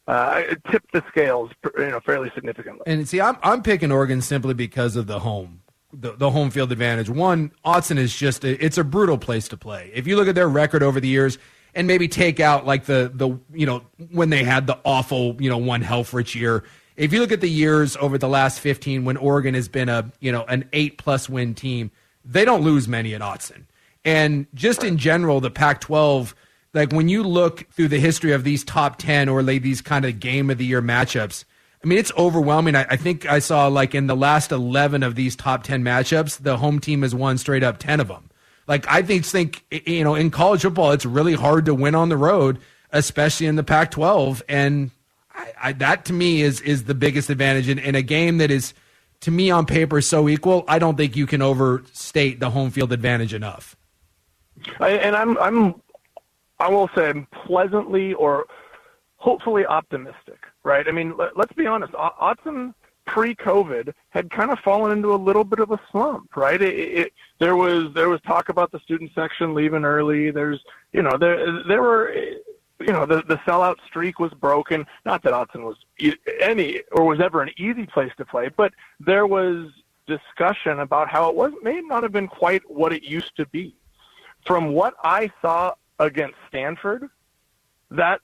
uh, 0.09 0.43
tip 0.71 0.83
the 0.93 1.05
scales, 1.09 1.51
you 1.77 1.91
know, 1.91 2.01
fairly 2.01 2.33
significantly. 2.35 2.83
And 2.87 3.07
see, 3.07 3.21
I'm 3.21 3.37
I'm 3.43 3.63
picking 3.63 3.93
Oregon 3.93 4.23
simply 4.23 4.55
because 4.55 4.97
of 4.97 5.07
the 5.07 5.21
home, 5.21 5.61
the, 5.93 6.13
the 6.13 6.31
home 6.31 6.51
field 6.51 6.73
advantage. 6.73 7.11
One, 7.11 7.53
Autzen 7.65 7.99
is 7.99 8.17
just 8.17 8.43
a, 8.43 8.65
it's 8.65 8.79
a 8.79 8.85
brutal 8.85 9.19
place 9.19 9.49
to 9.49 9.57
play. 9.57 9.93
If 9.95 10.07
you 10.07 10.17
look 10.17 10.27
at 10.27 10.35
their 10.35 10.49
record 10.49 10.83
over 10.83 10.99
the 10.99 11.09
years, 11.09 11.39
and 11.75 11.87
maybe 11.87 12.09
take 12.09 12.41
out 12.41 12.67
like 12.67 12.87
the 12.87 13.13
the 13.15 13.39
you 13.53 13.67
know 13.67 13.83
when 14.11 14.31
they 14.31 14.43
had 14.43 14.67
the 14.67 14.79
awful 14.85 15.37
you 15.41 15.51
know 15.51 15.59
one 15.59 15.83
Helfrich 15.83 16.35
year. 16.35 16.65
If 16.97 17.13
you 17.13 17.21
look 17.21 17.31
at 17.31 17.41
the 17.41 17.51
years 17.51 17.97
over 17.99 18.19
the 18.19 18.27
last 18.27 18.59
15 18.59 19.05
when 19.05 19.17
Oregon 19.17 19.55
has 19.55 19.69
been 19.69 19.89
a 19.89 20.11
you 20.21 20.33
know 20.33 20.45
an 20.45 20.69
eight 20.73 20.99
plus 20.99 21.29
win 21.29 21.55
team, 21.55 21.91
they 22.25 22.45
don't 22.45 22.63
lose 22.63 22.89
many 22.89 23.15
at 23.15 23.21
Autzen. 23.21 23.67
And 24.05 24.47
just 24.55 24.83
in 24.83 24.97
general, 24.97 25.41
the 25.41 25.51
Pac-12 25.51 26.33
like 26.79 26.93
when 26.93 27.09
you 27.09 27.23
look 27.23 27.69
through 27.73 27.89
the 27.89 27.99
history 27.99 28.33
of 28.33 28.45
these 28.45 28.65
top 28.65 28.99
10 28.99 29.29
or 29.29 29.43
like 29.43 29.63
these 29.63 29.81
kind 29.81 30.05
of 30.05 30.21
game 30.21 30.49
of 30.49 30.59
the 30.59 30.65
year 30.65 30.81
matchups, 30.81 31.45
I 31.83 31.87
mean, 31.87 31.99
it's 31.99 32.13
overwhelming. 32.17 32.77
I, 32.77 32.87
I, 32.91 32.97
think 32.97 33.27
I 33.27 33.41
saw 33.41 33.67
like 33.69 33.95
in 33.95 34.07
the 34.07 34.17
last 34.17 34.53
11 34.53 35.03
of 35.03 35.15
these 35.15 35.37
top 35.37 35.63
10 35.63 35.83
matchups, 35.83 36.43
the 36.43 36.57
home 36.57 36.79
team 36.79 37.03
has 37.03 37.15
won 37.15 37.37
straight 37.39 37.63
up 37.63 37.79
10 37.79 38.01
of 38.01 38.09
them. 38.09 38.31
Like, 38.67 38.87
I 38.89 39.03
think, 39.03 39.25
think, 39.25 39.65
you 39.71 40.05
know, 40.05 40.15
in 40.15 40.31
college 40.31 40.63
football, 40.63 40.93
it's 40.93 41.07
really 41.07 41.35
hard 41.35 41.65
to 41.67 41.75
win 41.75 41.95
on 41.95 42.11
the 42.11 42.17
road, 42.17 42.59
especially 42.93 43.47
in 43.47 43.57
the 43.57 43.65
Pac 43.65 43.91
12. 43.93 44.43
And 44.49 44.91
I, 45.35 45.53
I, 45.61 45.73
that 45.75 46.05
to 46.07 46.13
me 46.13 46.43
is, 46.43 46.61
is 46.61 46.85
the 46.85 46.95
biggest 46.95 47.31
advantage 47.31 47.69
in, 47.69 47.79
in 47.79 47.95
a 47.95 48.03
game 48.03 48.39
that 48.39 48.51
is, 48.51 48.75
to 49.21 49.31
me, 49.31 49.51
on 49.51 49.65
paper, 49.65 50.01
so 50.01 50.29
equal. 50.29 50.65
I 50.69 50.79
don't 50.79 50.97
think 50.97 51.17
you 51.17 51.27
can 51.27 51.43
overstate 51.43 52.41
the 52.41 52.51
home 52.51 52.71
field 52.71 52.93
advantage 52.93 53.35
enough. 53.35 53.75
I, 54.81 54.91
and 54.91 55.17
I'm, 55.17 55.39
I'm 55.39 55.81
I 56.61 56.69
will 56.69 56.91
say 56.95 57.27
pleasantly 57.47 58.15
or 58.15 58.47
hopefully 59.17 59.67
optimistic, 59.67 60.45
right? 60.63 60.87
I 60.89 60.93
mean, 60.93 61.17
let, 61.17 61.37
us 61.39 61.47
be 61.57 61.67
honest. 61.67 61.93
Autzen 61.93 62.75
pre-COVID 63.07 63.93
had 64.11 64.31
kind 64.31 64.51
of 64.51 64.59
fallen 64.61 64.93
into 64.93 65.13
a 65.13 65.17
little 65.17 65.45
bit 65.45 65.61
of 65.61 65.71
a 65.71 65.81
slump, 65.91 66.37
right? 66.37 66.61
It, 66.61 66.75
it, 66.75 67.13
there 67.39 67.57
was 67.57 67.93
there 67.95 68.09
was 68.09 68.21
talk 68.23 68.49
about 68.49 68.71
the 68.71 68.79
student 68.81 69.11
section 69.15 69.55
leaving 69.55 69.85
early. 69.85 70.31
There's 70.31 70.61
you 70.93 71.03
know 71.03 71.17
there 71.17 71.63
there 71.65 71.83
were 71.83 72.13
you 72.81 72.93
know 72.93 73.07
the 73.07 73.23
the 73.23 73.37
sellout 73.39 73.77
streak 73.87 74.19
was 74.19 74.33
broken. 74.35 74.87
Not 75.05 75.23
that 75.23 75.33
Autzen 75.33 75.65
was 75.65 75.77
any 76.41 76.83
or 76.93 77.05
was 77.05 77.21
ever 77.21 77.43
an 77.43 77.51
easy 77.57 77.87
place 77.87 78.13
to 78.19 78.25
play, 78.25 78.51
but 78.55 78.73
there 79.01 79.27
was 79.27 79.71
discussion 80.07 80.81
about 80.81 81.09
how 81.09 81.29
it 81.29 81.35
was 81.35 81.53
may 81.63 81.81
not 81.81 82.03
have 82.03 82.13
been 82.13 82.29
quite 82.29 82.63
what 82.71 82.93
it 82.93 83.03
used 83.03 83.37
to 83.37 83.47
be. 83.47 83.75
From 84.45 84.73
what 84.73 84.95
I 85.03 85.31
saw 85.43 85.75
against 85.99 86.37
Stanford, 86.49 87.09
that 87.91 88.21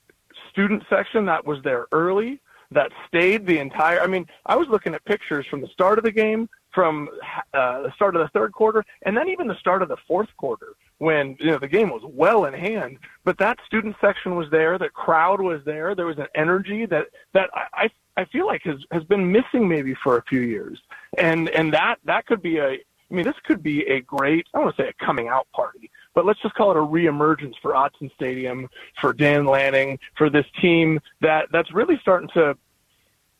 student 0.50 0.82
section 0.88 1.26
that 1.26 1.46
was 1.46 1.62
there 1.62 1.86
early, 1.92 2.40
that 2.70 2.90
stayed 3.08 3.46
the 3.46 3.58
entire. 3.58 4.00
I 4.00 4.06
mean, 4.06 4.26
I 4.46 4.56
was 4.56 4.68
looking 4.68 4.94
at 4.94 5.04
pictures 5.04 5.46
from 5.46 5.60
the 5.60 5.68
start 5.68 5.98
of 5.98 6.04
the 6.04 6.12
game, 6.12 6.48
from 6.72 7.08
uh, 7.52 7.82
the 7.82 7.92
start 7.94 8.16
of 8.16 8.22
the 8.22 8.28
third 8.28 8.52
quarter, 8.52 8.84
and 9.02 9.16
then 9.16 9.28
even 9.28 9.46
the 9.46 9.58
start 9.58 9.82
of 9.82 9.88
the 9.88 9.96
fourth 10.08 10.28
quarter 10.36 10.74
when 10.98 11.36
you 11.38 11.50
know 11.50 11.58
the 11.58 11.68
game 11.68 11.90
was 11.90 12.02
well 12.04 12.44
in 12.46 12.54
hand. 12.54 12.98
But 13.24 13.38
that 13.38 13.58
student 13.66 13.96
section 14.00 14.34
was 14.36 14.50
there, 14.50 14.78
the 14.78 14.88
crowd 14.88 15.40
was 15.40 15.60
there. 15.64 15.94
There 15.94 16.06
was 16.06 16.18
an 16.18 16.28
energy 16.34 16.86
that 16.86 17.06
that 17.32 17.50
I 17.54 17.90
I 18.16 18.24
feel 18.26 18.46
like 18.46 18.62
has 18.64 18.78
has 18.90 19.04
been 19.04 19.30
missing 19.30 19.68
maybe 19.68 19.94
for 20.02 20.18
a 20.18 20.22
few 20.24 20.40
years, 20.40 20.78
and 21.18 21.48
and 21.50 21.72
that 21.72 21.96
that 22.04 22.26
could 22.26 22.42
be 22.42 22.58
a. 22.58 22.78
I 23.10 23.14
mean, 23.16 23.24
this 23.24 23.36
could 23.44 23.62
be 23.62 23.82
a 23.82 24.00
great. 24.00 24.46
I 24.52 24.58
don't 24.58 24.64
want 24.64 24.76
to 24.76 24.82
say 24.82 24.88
a 24.88 25.04
coming 25.04 25.28
out 25.28 25.46
party, 25.52 25.90
but 26.14 26.24
let's 26.24 26.40
just 26.40 26.54
call 26.54 26.70
it 26.70 26.76
a 26.76 26.80
reemergence 26.80 27.54
for 27.60 27.72
Autzen 27.72 28.12
Stadium, 28.14 28.68
for 29.00 29.12
Dan 29.12 29.46
Lanning, 29.46 29.98
for 30.16 30.30
this 30.30 30.46
team 30.60 31.00
that 31.20 31.48
that's 31.52 31.72
really 31.72 31.98
starting 32.00 32.28
to, 32.34 32.56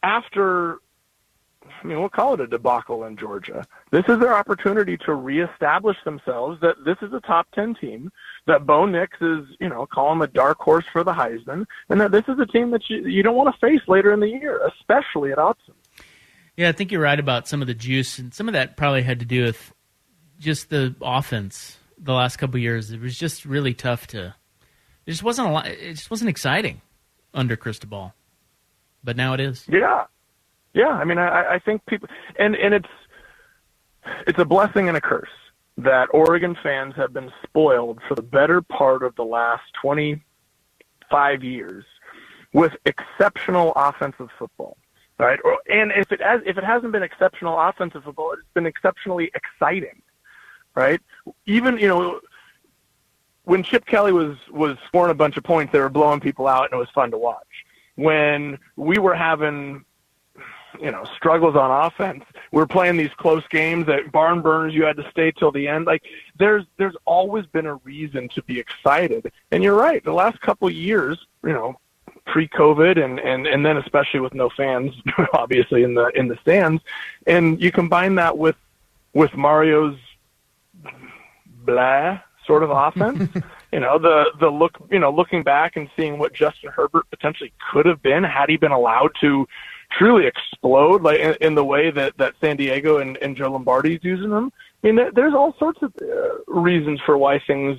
after, 0.02 0.78
I 1.82 1.86
mean, 1.86 2.00
we'll 2.00 2.08
call 2.08 2.34
it 2.34 2.40
a 2.40 2.46
debacle 2.46 3.04
in 3.04 3.16
Georgia. 3.16 3.66
This 3.90 4.04
is 4.08 4.18
their 4.18 4.34
opportunity 4.34 4.96
to 4.98 5.14
reestablish 5.14 5.96
themselves 6.04 6.60
that 6.60 6.84
this 6.84 6.96
is 7.00 7.12
a 7.12 7.20
top 7.20 7.46
10 7.54 7.76
team, 7.76 8.10
that 8.46 8.66
Bo 8.66 8.86
Nix 8.86 9.16
is, 9.20 9.46
you 9.60 9.68
know, 9.68 9.86
call 9.86 10.12
him 10.12 10.22
a 10.22 10.26
dark 10.26 10.58
horse 10.58 10.84
for 10.92 11.04
the 11.04 11.12
Heisman, 11.12 11.66
and 11.88 12.00
that 12.00 12.10
this 12.10 12.24
is 12.28 12.38
a 12.38 12.46
team 12.46 12.70
that 12.72 12.90
you, 12.90 13.06
you 13.06 13.22
don't 13.22 13.36
want 13.36 13.54
to 13.54 13.60
face 13.60 13.86
later 13.86 14.12
in 14.12 14.20
the 14.20 14.28
year, 14.28 14.60
especially 14.66 15.32
at 15.32 15.38
Autzen. 15.38 15.74
Yeah, 16.56 16.68
I 16.68 16.72
think 16.72 16.92
you're 16.92 17.00
right 17.00 17.18
about 17.18 17.48
some 17.48 17.62
of 17.62 17.66
the 17.66 17.74
juice, 17.74 18.18
and 18.18 18.32
some 18.32 18.48
of 18.48 18.52
that 18.52 18.76
probably 18.76 19.02
had 19.02 19.20
to 19.20 19.24
do 19.24 19.44
with 19.44 19.72
just 20.38 20.70
the 20.70 20.94
offense 21.00 21.78
the 21.98 22.12
last 22.12 22.36
couple 22.36 22.58
years. 22.58 22.90
It 22.90 23.00
was 23.00 23.18
just 23.18 23.44
really 23.44 23.74
tough 23.74 24.06
to. 24.08 24.34
It 25.06 25.10
just 25.10 25.22
wasn't 25.22 25.48
a 25.48 25.50
lot. 25.50 25.66
It 25.66 25.94
just 25.94 26.10
wasn't 26.10 26.30
exciting 26.30 26.80
under 27.32 27.56
Cristobal, 27.56 28.14
but 29.02 29.16
now 29.16 29.34
it 29.34 29.40
is. 29.40 29.64
Yeah, 29.68 30.04
yeah. 30.72 30.88
I 30.88 31.04
mean, 31.04 31.18
I, 31.18 31.54
I 31.54 31.58
think 31.58 31.84
people, 31.86 32.08
and 32.38 32.54
and 32.56 32.74
it's 32.74 32.88
it's 34.26 34.38
a 34.38 34.44
blessing 34.44 34.88
and 34.88 34.96
a 34.96 35.00
curse 35.00 35.28
that 35.76 36.08
Oregon 36.12 36.56
fans 36.62 36.94
have 36.96 37.12
been 37.12 37.30
spoiled 37.42 37.98
for 38.08 38.14
the 38.14 38.22
better 38.22 38.62
part 38.62 39.02
of 39.02 39.14
the 39.16 39.24
last 39.24 39.64
twenty 39.80 40.22
five 41.10 41.42
years 41.44 41.84
with 42.52 42.72
exceptional 42.86 43.72
offensive 43.76 44.28
football 44.38 44.76
right? 45.18 45.38
And 45.68 45.92
if 45.92 46.10
it 46.10 46.20
has, 46.20 46.40
if 46.44 46.58
it 46.58 46.64
hasn't 46.64 46.92
been 46.92 47.02
exceptional 47.02 47.58
offensive 47.58 48.04
football, 48.04 48.32
it's 48.32 48.42
been 48.54 48.66
exceptionally 48.66 49.30
exciting 49.34 50.02
right? 50.74 51.00
Even 51.46 51.78
you 51.78 51.88
know 51.88 52.20
when 53.44 53.62
Chip 53.62 53.86
Kelly 53.86 54.12
was 54.12 54.36
was 54.50 54.76
scoring 54.86 55.10
a 55.10 55.14
bunch 55.14 55.36
of 55.36 55.44
points, 55.44 55.72
they 55.72 55.80
were 55.80 55.88
blowing 55.88 56.20
people 56.20 56.46
out, 56.46 56.64
and 56.64 56.74
it 56.74 56.76
was 56.76 56.90
fun 56.90 57.10
to 57.10 57.18
watch. 57.18 57.46
When 57.96 58.58
we 58.76 58.98
were 58.98 59.14
having 59.14 59.84
you 60.80 60.90
know 60.90 61.04
struggles 61.16 61.56
on 61.56 61.86
offense, 61.86 62.24
we 62.52 62.58
were 62.58 62.66
playing 62.66 62.96
these 62.96 63.12
close 63.16 63.46
games 63.48 63.88
at 63.88 64.10
barn 64.10 64.40
burners. 64.40 64.74
You 64.74 64.84
had 64.84 64.96
to 64.96 65.08
stay 65.10 65.30
till 65.30 65.52
the 65.52 65.68
end. 65.68 65.86
Like 65.86 66.02
there's 66.38 66.64
there's 66.78 66.96
always 67.04 67.46
been 67.46 67.66
a 67.66 67.76
reason 67.76 68.28
to 68.30 68.42
be 68.42 68.58
excited. 68.58 69.30
And 69.50 69.62
you're 69.62 69.76
right. 69.76 70.02
The 70.02 70.12
last 70.12 70.40
couple 70.40 70.68
of 70.68 70.74
years, 70.74 71.18
you 71.44 71.52
know, 71.52 71.78
pre-COVID 72.26 73.02
and, 73.02 73.20
and, 73.20 73.46
and 73.46 73.64
then 73.64 73.76
especially 73.76 74.20
with 74.20 74.34
no 74.34 74.48
fans, 74.48 74.94
obviously 75.34 75.82
in 75.82 75.94
the 75.94 76.06
in 76.18 76.28
the 76.28 76.36
stands, 76.42 76.82
and 77.26 77.60
you 77.62 77.70
combine 77.70 78.14
that 78.16 78.36
with 78.36 78.56
with 79.12 79.36
Mario's 79.36 79.96
blah 81.64 82.18
sort 82.46 82.62
of 82.62 82.70
offense. 82.70 83.30
you 83.72 83.80
know, 83.80 83.98
the 83.98 84.26
the 84.40 84.48
look, 84.48 84.72
you 84.90 84.98
know, 84.98 85.10
looking 85.10 85.42
back 85.42 85.76
and 85.76 85.88
seeing 85.96 86.18
what 86.18 86.32
Justin 86.32 86.70
Herbert 86.70 87.08
potentially 87.10 87.52
could 87.72 87.86
have 87.86 88.02
been 88.02 88.22
had 88.24 88.48
he 88.48 88.56
been 88.56 88.72
allowed 88.72 89.12
to 89.20 89.46
truly 89.98 90.26
explode 90.26 91.02
like 91.02 91.20
in, 91.20 91.34
in 91.40 91.54
the 91.54 91.64
way 91.64 91.90
that 91.90 92.16
that 92.18 92.34
San 92.40 92.56
Diego 92.56 92.98
and, 92.98 93.16
and 93.18 93.36
Joe 93.36 93.52
Lombardi's 93.52 94.00
using 94.02 94.30
them. 94.30 94.52
I 94.82 94.92
mean, 94.92 95.10
there's 95.14 95.34
all 95.34 95.54
sorts 95.58 95.80
of 95.82 95.92
uh, 96.02 96.38
reasons 96.46 97.00
for 97.06 97.16
why 97.16 97.40
things 97.46 97.78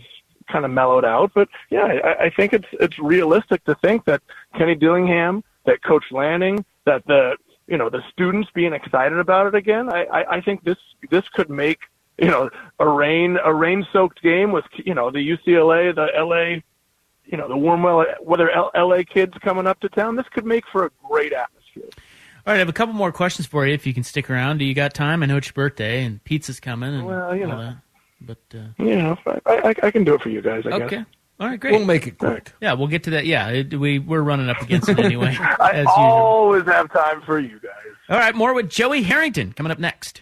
kind 0.51 0.65
of 0.65 0.71
mellowed 0.71 1.05
out, 1.05 1.31
but 1.33 1.47
yeah, 1.69 1.85
I, 2.03 2.25
I 2.25 2.29
think 2.29 2.53
it's 2.53 2.67
it's 2.73 2.97
realistic 2.99 3.63
to 3.65 3.75
think 3.75 4.05
that 4.05 4.21
Kenny 4.57 4.75
Dillingham, 4.75 5.43
that 5.65 5.83
Coach 5.83 6.05
Lanning, 6.11 6.63
that 6.85 7.05
the 7.07 7.37
you 7.67 7.77
know 7.77 7.89
the 7.89 8.01
students 8.11 8.49
being 8.53 8.73
excited 8.73 9.17
about 9.17 9.47
it 9.47 9.55
again. 9.55 9.89
I, 9.89 10.05
I, 10.05 10.35
I 10.37 10.41
think 10.41 10.63
this 10.63 10.77
this 11.09 11.27
could 11.29 11.49
make 11.49 11.79
you 12.17 12.27
know, 12.27 12.49
a 12.79 12.87
rain 12.87 13.37
a 13.43 13.53
rain 13.53 13.85
soaked 13.91 14.21
game 14.21 14.51
with 14.51 14.65
you 14.77 14.93
know 14.93 15.11
the 15.11 15.19
UCLA, 15.19 15.93
the 15.93 16.07
LA, 16.15 16.61
you 17.25 17.37
know 17.37 17.47
the 17.47 17.57
warm 17.57 17.83
weather 18.21 18.49
LA 18.75 19.03
kids 19.03 19.33
coming 19.41 19.67
up 19.67 19.79
to 19.81 19.89
town. 19.89 20.15
This 20.15 20.27
could 20.31 20.45
make 20.45 20.63
for 20.71 20.85
a 20.85 20.91
great 21.07 21.33
atmosphere. 21.33 21.89
All 22.47 22.51
right, 22.51 22.55
I 22.55 22.59
have 22.59 22.69
a 22.69 22.73
couple 22.73 22.93
more 22.93 23.11
questions 23.11 23.47
for 23.47 23.65
you 23.65 23.73
if 23.73 23.87
you 23.87 23.93
can 23.93 24.03
stick 24.03 24.29
around. 24.29 24.59
Do 24.59 24.65
you 24.65 24.75
got 24.75 24.93
time? 24.93 25.23
I 25.23 25.25
know 25.25 25.37
it's 25.37 25.47
your 25.47 25.53
birthday 25.53 26.03
and 26.03 26.23
pizza's 26.23 26.59
coming. 26.59 26.93
And 26.93 27.05
well, 27.05 27.35
you 27.35 27.47
know, 27.47 27.57
that, 27.57 27.77
but 28.21 28.37
uh, 28.53 28.67
you 28.77 28.95
know, 28.95 29.17
I, 29.25 29.39
I, 29.47 29.75
I 29.83 29.91
can 29.91 30.03
do 30.03 30.13
it 30.13 30.21
for 30.21 30.29
you 30.29 30.41
guys. 30.41 30.63
I 30.65 30.71
okay. 30.71 30.97
Guess. 30.97 31.05
All 31.37 31.47
right, 31.47 31.59
great. 31.59 31.73
We'll 31.73 31.85
make 31.85 32.07
it 32.07 32.17
quick. 32.17 32.53
Yeah, 32.61 32.73
we'll 32.73 32.87
get 32.87 33.03
to 33.05 33.09
that. 33.11 33.25
Yeah, 33.25 33.49
it, 33.49 33.73
we 33.73 33.99
we're 33.99 34.21
running 34.21 34.49
up 34.49 34.61
against 34.61 34.87
it 34.87 34.99
anyway. 34.99 35.35
I 35.59 35.71
as 35.73 35.87
always 35.97 36.59
usual. 36.59 36.73
have 36.73 36.93
time 36.93 37.21
for 37.23 37.39
you 37.39 37.59
guys. 37.59 37.93
All 38.07 38.17
right, 38.17 38.33
more 38.33 38.53
with 38.53 38.69
Joey 38.69 39.01
Harrington 39.03 39.51
coming 39.51 39.71
up 39.71 39.79
next 39.79 40.21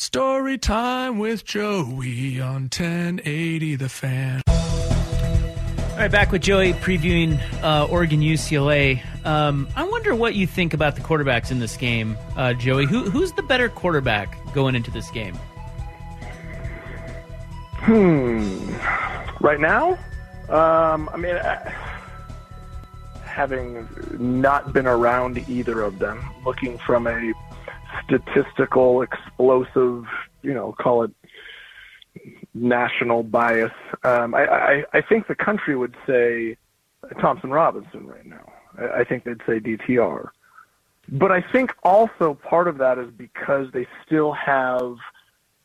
Story 0.00 0.56
time 0.56 1.18
with 1.18 1.44
Joey 1.44 2.40
on 2.40 2.70
1080 2.70 3.76
The 3.76 3.88
Fan. 3.90 4.40
All 4.48 5.96
right, 5.98 6.10
back 6.10 6.32
with 6.32 6.40
Joey 6.40 6.72
previewing 6.72 7.38
uh, 7.62 7.84
Oregon 7.84 8.20
UCLA. 8.20 9.02
Um, 9.26 9.68
I 9.76 9.84
wonder 9.84 10.14
what 10.14 10.34
you 10.34 10.46
think 10.46 10.72
about 10.72 10.96
the 10.96 11.02
quarterbacks 11.02 11.50
in 11.50 11.58
this 11.58 11.76
game, 11.76 12.16
uh, 12.34 12.54
Joey. 12.54 12.86
Who, 12.86 13.10
who's 13.10 13.32
the 13.32 13.42
better 13.42 13.68
quarterback 13.68 14.38
going 14.54 14.74
into 14.74 14.90
this 14.90 15.10
game? 15.10 15.34
Hmm. 17.74 18.74
Right 19.38 19.60
now, 19.60 19.98
um, 20.48 21.10
I 21.12 21.18
mean, 21.18 21.36
I, 21.36 21.56
having 23.26 23.86
not 24.18 24.72
been 24.72 24.86
around 24.86 25.46
either 25.46 25.82
of 25.82 25.98
them, 25.98 26.24
looking 26.46 26.78
from 26.78 27.06
a 27.06 27.34
statistical, 28.10 29.02
explosive, 29.02 30.04
you 30.42 30.52
know, 30.52 30.74
call 30.78 31.04
it 31.04 31.12
national 32.54 33.22
bias. 33.22 33.72
Um, 34.02 34.34
I, 34.34 34.46
I, 34.46 34.84
I 34.92 35.00
think 35.00 35.28
the 35.28 35.34
country 35.34 35.76
would 35.76 35.94
say 36.06 36.56
Thompson 37.20 37.50
Robinson 37.50 38.06
right 38.06 38.26
now. 38.26 38.52
I, 38.78 39.00
I 39.00 39.04
think 39.04 39.24
they'd 39.24 39.40
say 39.46 39.60
DTR. 39.60 40.30
But 41.08 41.32
I 41.32 41.40
think 41.40 41.74
also 41.82 42.34
part 42.34 42.68
of 42.68 42.78
that 42.78 42.98
is 42.98 43.10
because 43.16 43.68
they 43.72 43.86
still 44.06 44.32
have 44.32 44.96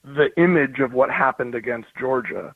the 0.04 0.30
image 0.38 0.80
of 0.80 0.94
what 0.94 1.10
happened 1.10 1.56
against 1.56 1.90
Georgia 2.00 2.54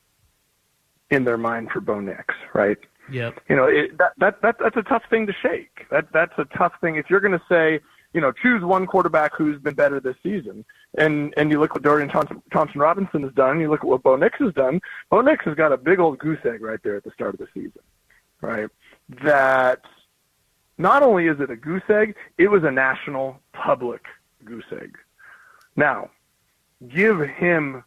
in 1.09 1.23
their 1.23 1.37
mind 1.37 1.71
for 1.71 1.81
Bo 1.81 1.99
Nix, 1.99 2.35
right? 2.53 2.77
Yep. 3.11 3.41
You 3.49 3.55
know, 3.55 3.65
it, 3.65 3.97
that, 3.97 4.13
that 4.19 4.41
that 4.41 4.57
that's 4.59 4.77
a 4.77 4.83
tough 4.83 5.03
thing 5.09 5.25
to 5.27 5.33
shake. 5.33 5.87
That 5.89 6.11
that's 6.13 6.33
a 6.37 6.45
tough 6.57 6.73
thing. 6.79 6.95
If 6.95 7.09
you're 7.09 7.19
going 7.19 7.37
to 7.37 7.41
say, 7.49 7.79
you 8.13 8.21
know, 8.21 8.31
choose 8.31 8.63
one 8.63 8.87
quarterback 8.87 9.35
who's 9.35 9.61
been 9.61 9.75
better 9.75 9.99
this 9.99 10.15
season, 10.23 10.65
and 10.97 11.33
and 11.37 11.51
you 11.51 11.59
look 11.59 11.71
at 11.71 11.75
what 11.75 11.83
Dorian 11.83 12.09
Thompson, 12.09 12.41
Thompson 12.51 12.81
Robinson 12.81 13.23
has 13.23 13.33
done, 13.33 13.59
you 13.59 13.69
look 13.69 13.81
at 13.81 13.87
what 13.87 14.03
Bo 14.03 14.15
Nix 14.15 14.39
has 14.39 14.53
done. 14.53 14.81
Bo 15.09 15.21
Nix 15.21 15.45
has 15.45 15.55
got 15.55 15.71
a 15.71 15.77
big 15.77 15.99
old 15.99 16.17
goose 16.19 16.39
egg 16.45 16.61
right 16.61 16.79
there 16.83 16.95
at 16.95 17.03
the 17.03 17.11
start 17.11 17.35
of 17.35 17.39
the 17.39 17.47
season, 17.53 17.81
right? 18.41 18.69
That 19.23 19.81
not 20.77 21.03
only 21.03 21.27
is 21.27 21.39
it 21.39 21.51
a 21.51 21.55
goose 21.55 21.83
egg, 21.89 22.15
it 22.37 22.47
was 22.47 22.63
a 22.63 22.71
national 22.71 23.39
public 23.53 24.05
goose 24.43 24.65
egg. 24.71 24.97
Now, 25.75 26.09
give 26.87 27.19
him, 27.19 27.83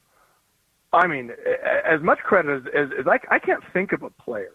I 0.93 1.07
mean, 1.07 1.33
as 1.85 2.01
much 2.03 2.19
credit 2.21 2.67
as, 2.67 2.75
as, 2.75 2.99
as 3.01 3.07
I, 3.07 3.19
I 3.35 3.39
can't 3.39 3.65
think 3.73 3.93
of 3.93 4.03
a 4.03 4.11
player 4.11 4.53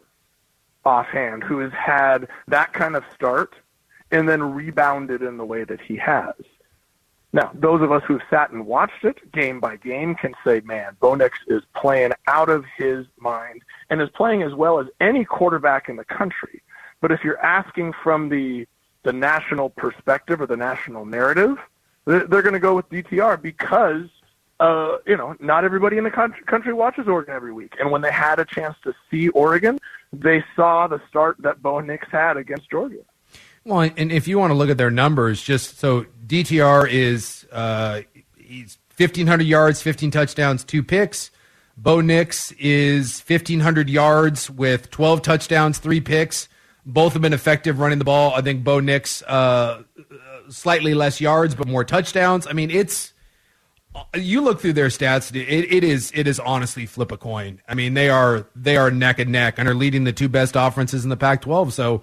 offhand 0.85 1.43
who 1.43 1.59
has 1.59 1.71
had 1.73 2.27
that 2.47 2.71
kind 2.73 2.95
of 2.95 3.03
start 3.13 3.55
and 4.11 4.27
then 4.27 4.41
rebounded 4.41 5.21
in 5.21 5.37
the 5.37 5.45
way 5.45 5.63
that 5.63 5.81
he 5.81 5.97
has. 5.97 6.33
Now, 7.33 7.51
those 7.53 7.81
of 7.81 7.91
us 7.91 8.03
who've 8.07 8.21
sat 8.29 8.51
and 8.51 8.65
watched 8.65 9.03
it 9.03 9.31
game 9.31 9.59
by 9.59 9.75
game 9.75 10.15
can 10.15 10.33
say, 10.45 10.61
man, 10.61 10.95
Bo 10.99 11.13
Nix 11.15 11.37
is 11.47 11.61
playing 11.75 12.13
out 12.25 12.49
of 12.49 12.65
his 12.77 13.05
mind 13.19 13.61
and 13.89 14.01
is 14.01 14.09
playing 14.09 14.43
as 14.43 14.53
well 14.53 14.79
as 14.79 14.87
any 15.01 15.25
quarterback 15.25 15.89
in 15.89 15.97
the 15.97 16.05
country. 16.05 16.61
But 17.01 17.11
if 17.11 17.23
you're 17.23 17.39
asking 17.39 17.93
from 18.03 18.29
the 18.29 18.67
the 19.03 19.13
national 19.13 19.69
perspective 19.69 20.41
or 20.41 20.47
the 20.47 20.57
national 20.57 21.05
narrative, 21.05 21.57
they're, 22.05 22.25
going 22.25 22.53
to 22.53 22.59
go 22.59 22.75
with 22.75 22.89
DTR 22.89 23.41
because 23.41 24.07
uh, 24.59 24.97
you 25.05 25.15
know 25.15 25.35
not 25.39 25.63
everybody 25.63 25.97
in 25.97 26.03
the 26.03 26.11
country, 26.11 26.43
country 26.45 26.73
watches 26.73 27.07
Oregon 27.07 27.33
every 27.33 27.53
week. 27.53 27.75
And 27.79 27.91
when 27.91 28.01
they 28.01 28.11
had 28.11 28.39
a 28.39 28.45
chance 28.45 28.75
to 28.83 28.93
see 29.11 29.29
Oregon, 29.29 29.79
they 30.11 30.43
saw 30.55 30.87
the 30.87 31.01
start 31.07 31.37
that 31.39 31.61
Bo 31.61 31.79
Nix 31.81 32.07
had 32.11 32.37
against 32.37 32.69
Georgia. 32.69 33.03
Well, 33.67 33.91
and 33.97 34.13
if 34.13 34.29
you 34.29 34.39
want 34.39 34.51
to 34.51 34.55
look 34.55 34.69
at 34.69 34.77
their 34.77 34.89
numbers, 34.89 35.41
just 35.41 35.77
so 35.77 36.05
DTR 36.25 36.89
is 36.89 37.45
uh, 37.51 38.01
he's 38.37 38.77
fifteen 38.89 39.27
hundred 39.27 39.47
yards, 39.47 39.81
fifteen 39.81 40.09
touchdowns, 40.09 40.63
two 40.63 40.81
picks. 40.81 41.31
Bo 41.75 41.99
Nix 41.99 42.53
is 42.53 43.19
fifteen 43.19 43.59
hundred 43.59 43.89
yards 43.89 44.49
with 44.49 44.89
twelve 44.89 45.21
touchdowns, 45.21 45.79
three 45.79 45.99
picks. 45.99 46.47
Both 46.85 47.11
have 47.11 47.21
been 47.21 47.33
effective 47.33 47.79
running 47.79 47.99
the 47.99 48.05
ball. 48.05 48.33
I 48.33 48.41
think 48.41 48.63
Bo 48.63 48.79
Nix 48.79 49.21
uh, 49.23 49.83
slightly 50.47 50.93
less 50.93 51.19
yards, 51.19 51.53
but 51.53 51.67
more 51.67 51.83
touchdowns. 51.83 52.47
I 52.47 52.53
mean, 52.53 52.71
it's 52.71 53.11
you 54.15 54.39
look 54.39 54.61
through 54.61 54.73
their 54.73 54.87
stats. 54.87 55.35
It, 55.35 55.45
it 55.45 55.83
is 55.83 56.13
it 56.15 56.25
is 56.25 56.39
honestly 56.39 56.85
flip 56.85 57.11
a 57.11 57.17
coin. 57.17 57.61
I 57.67 57.73
mean, 57.73 57.95
they 57.95 58.09
are 58.09 58.47
they 58.55 58.77
are 58.77 58.91
neck 58.91 59.19
and 59.19 59.29
neck 59.29 59.55
and 59.57 59.67
are 59.67 59.75
leading 59.75 60.05
the 60.05 60.13
two 60.13 60.29
best 60.29 60.55
offenses 60.55 61.03
in 61.03 61.09
the 61.09 61.17
Pac-12. 61.17 61.73
So, 61.73 62.01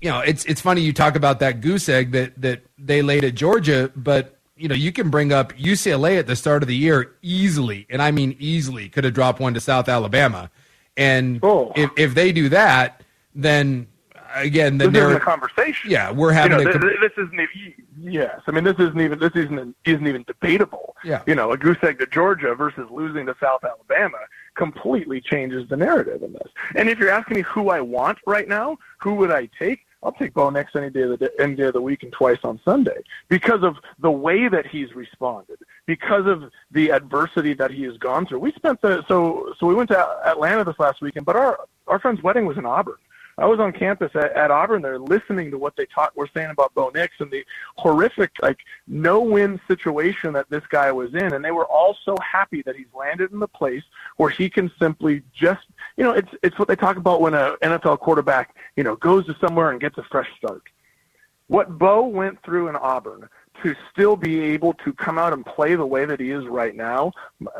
you 0.00 0.08
know, 0.08 0.20
it's 0.20 0.44
it's 0.46 0.60
funny 0.60 0.80
you 0.80 0.92
talk 0.92 1.16
about 1.16 1.40
that 1.40 1.60
goose 1.60 1.88
egg 1.88 2.12
that 2.12 2.40
that 2.40 2.62
they 2.78 3.02
laid 3.02 3.24
at 3.24 3.34
Georgia, 3.34 3.90
but 3.94 4.38
you 4.56 4.68
know, 4.68 4.74
you 4.74 4.92
can 4.92 5.08
bring 5.10 5.32
up 5.32 5.52
UCLA 5.54 6.18
at 6.18 6.26
the 6.26 6.36
start 6.36 6.62
of 6.62 6.68
the 6.68 6.76
year 6.76 7.14
easily, 7.22 7.86
and 7.90 8.02
I 8.02 8.10
mean 8.10 8.36
easily, 8.38 8.88
could 8.88 9.04
have 9.04 9.14
dropped 9.14 9.40
one 9.40 9.54
to 9.54 9.60
South 9.60 9.88
Alabama. 9.88 10.50
And 10.96 11.40
Oh. 11.42 11.72
if 11.76 11.90
if 11.96 12.14
they 12.14 12.32
do 12.32 12.48
that, 12.50 13.02
then 13.34 13.86
again, 14.34 14.78
the 14.78 14.88
this 14.88 15.02
isn't 15.02 15.16
a 15.16 15.20
conversation. 15.20 15.90
Yeah, 15.90 16.10
we're 16.10 16.32
having 16.32 16.58
you 16.58 16.64
know, 16.64 16.70
a 16.70 16.72
com- 16.72 16.82
this 17.00 17.12
isn't 17.16 17.34
even, 17.34 17.74
yes. 17.98 18.40
I 18.46 18.50
mean, 18.50 18.64
this 18.64 18.78
isn't 18.78 19.00
even 19.00 19.18
this 19.18 19.32
isn't 19.34 19.76
isn't 19.84 20.06
even 20.06 20.24
debatable. 20.24 20.94
Yeah. 21.04 21.22
You 21.26 21.34
know, 21.34 21.52
a 21.52 21.56
goose 21.58 21.78
egg 21.82 21.98
to 22.00 22.06
Georgia 22.06 22.54
versus 22.54 22.88
losing 22.90 23.26
to 23.26 23.36
South 23.40 23.64
Alabama 23.64 24.18
completely 24.56 25.20
changes 25.20 25.68
the 25.68 25.76
narrative 25.76 26.22
in 26.22 26.32
this. 26.34 26.48
And 26.74 26.88
if 26.90 26.98
you're 26.98 27.10
asking 27.10 27.36
me 27.38 27.42
who 27.42 27.70
I 27.70 27.80
want 27.80 28.18
right 28.26 28.48
now, 28.48 28.78
who 28.98 29.14
would 29.14 29.30
I 29.30 29.48
take? 29.58 29.80
I'll 30.02 30.12
take 30.12 30.32
Bo 30.32 30.48
Nix 30.50 30.74
any 30.74 30.90
day 30.90 31.02
of 31.02 31.10
the 31.10 31.16
day, 31.18 31.28
any 31.38 31.54
day 31.54 31.64
of 31.64 31.74
the 31.74 31.80
week 31.80 32.02
and 32.02 32.12
twice 32.12 32.38
on 32.42 32.60
Sunday 32.64 33.02
because 33.28 33.62
of 33.62 33.76
the 33.98 34.10
way 34.10 34.48
that 34.48 34.66
he's 34.66 34.94
responded, 34.94 35.58
because 35.86 36.26
of 36.26 36.50
the 36.70 36.90
adversity 36.90 37.52
that 37.54 37.70
he 37.70 37.82
has 37.84 37.96
gone 37.98 38.26
through. 38.26 38.38
We 38.38 38.52
spent 38.52 38.80
the 38.80 39.04
so 39.08 39.54
so 39.58 39.66
we 39.66 39.74
went 39.74 39.90
to 39.90 39.98
Atlanta 40.24 40.64
this 40.64 40.78
last 40.78 41.02
weekend, 41.02 41.26
but 41.26 41.36
our 41.36 41.60
our 41.86 41.98
friend's 41.98 42.22
wedding 42.22 42.46
was 42.46 42.56
in 42.56 42.64
Auburn. 42.64 42.96
I 43.40 43.46
was 43.46 43.58
on 43.58 43.72
campus 43.72 44.10
at, 44.14 44.36
at 44.36 44.50
Auburn 44.50 44.82
there 44.82 44.98
listening 44.98 45.50
to 45.50 45.58
what 45.58 45.74
they 45.74 45.86
taught 45.86 46.14
were 46.16 46.28
saying 46.34 46.50
about 46.50 46.74
Bo 46.74 46.90
Nix 46.94 47.14
and 47.20 47.30
the 47.30 47.44
horrific 47.76 48.30
like 48.42 48.58
no 48.86 49.20
win 49.20 49.58
situation 49.66 50.34
that 50.34 50.50
this 50.50 50.62
guy 50.68 50.92
was 50.92 51.14
in 51.14 51.32
and 51.32 51.44
they 51.44 51.50
were 51.50 51.64
all 51.64 51.96
so 52.04 52.16
happy 52.18 52.62
that 52.62 52.76
he's 52.76 52.92
landed 52.94 53.32
in 53.32 53.38
the 53.38 53.48
place 53.48 53.82
where 54.18 54.30
he 54.30 54.50
can 54.50 54.70
simply 54.78 55.22
just 55.32 55.66
you 55.96 56.04
know 56.04 56.12
it's 56.12 56.30
it's 56.42 56.58
what 56.58 56.68
they 56.68 56.76
talk 56.76 56.96
about 56.96 57.20
when 57.20 57.34
a 57.34 57.56
NFL 57.62 58.00
quarterback 58.00 58.56
you 58.76 58.84
know 58.84 58.96
goes 58.96 59.26
to 59.26 59.36
somewhere 59.40 59.70
and 59.70 59.80
gets 59.80 59.98
a 59.98 60.02
fresh 60.04 60.28
start. 60.36 60.62
What 61.48 61.78
Bo 61.78 62.06
went 62.06 62.42
through 62.44 62.68
in 62.68 62.76
Auburn 62.76 63.28
to 63.62 63.74
still 63.92 64.16
be 64.16 64.40
able 64.40 64.72
to 64.84 64.92
come 64.92 65.18
out 65.18 65.32
and 65.32 65.44
play 65.44 65.74
the 65.74 65.84
way 65.84 66.04
that 66.04 66.20
he 66.20 66.30
is 66.30 66.46
right 66.46 66.74
now, 66.74 67.12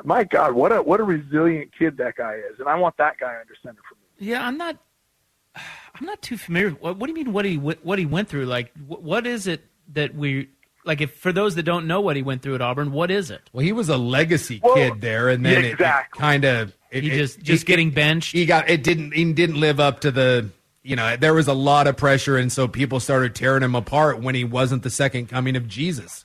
my 0.04 0.24
God, 0.24 0.52
what 0.52 0.72
a 0.72 0.82
what 0.82 1.00
a 1.00 1.04
resilient 1.04 1.70
kid 1.76 1.96
that 1.98 2.16
guy 2.16 2.34
is, 2.34 2.58
and 2.60 2.68
I 2.68 2.76
want 2.76 2.96
that 2.98 3.18
guy 3.18 3.36
under 3.40 3.54
center 3.62 3.80
for 3.88 3.96
me. 3.96 4.28
Yeah, 4.28 4.46
I'm 4.46 4.56
not. 4.56 4.76
I'm 5.56 6.06
not 6.06 6.22
too 6.22 6.38
familiar. 6.38 6.70
What, 6.70 6.96
what 6.96 7.06
do 7.08 7.12
you 7.12 7.24
mean? 7.24 7.32
What 7.32 7.44
he 7.44 7.56
what 7.56 7.98
he 7.98 8.06
went 8.06 8.28
through? 8.28 8.46
Like, 8.46 8.72
wh- 8.74 9.02
what 9.02 9.26
is 9.26 9.46
it 9.46 9.66
that 9.92 10.14
we 10.14 10.48
like? 10.84 11.00
If 11.00 11.14
for 11.16 11.32
those 11.32 11.54
that 11.56 11.62
don't 11.64 11.86
know 11.86 12.00
what 12.00 12.16
he 12.16 12.22
went 12.22 12.42
through 12.42 12.54
at 12.56 12.60
Auburn, 12.62 12.92
what 12.92 13.10
is 13.10 13.30
it? 13.30 13.42
Well, 13.52 13.64
he 13.64 13.72
was 13.72 13.88
a 13.88 13.96
legacy 13.96 14.60
Well, 14.62 14.74
kid 14.74 15.00
there, 15.00 15.28
and 15.28 15.44
then 15.44 15.52
yeah, 15.62 15.68
it- 15.68 15.72
exactly. 15.72 16.18
it, 16.18 16.20
kind 16.20 16.44
of 16.44 16.72
it, 16.90 17.02
He 17.04 17.10
it- 17.10 17.16
just 17.16 17.40
just 17.42 17.64
it- 17.64 17.66
getting 17.66 17.90
benched. 17.90 18.32
He 18.32 18.46
got 18.46 18.68
it 18.70 18.82
didn't 18.82 19.12
he 19.12 19.32
didn't 19.32 19.60
live 19.60 19.80
up 19.80 20.00
to 20.00 20.10
the 20.10 20.48
you 20.82 20.96
know 20.96 21.16
there 21.16 21.34
was 21.34 21.48
a 21.48 21.52
lot 21.54 21.86
of 21.86 21.96
pressure, 21.96 22.36
and 22.36 22.50
so 22.52 22.66
people 22.68 23.00
started 23.00 23.34
tearing 23.34 23.62
him 23.62 23.74
apart 23.74 24.20
when 24.20 24.34
he 24.34 24.44
wasn't 24.44 24.82
the 24.82 24.90
second 24.90 25.28
coming 25.28 25.56
of 25.56 25.68
Jesus. 25.68 26.24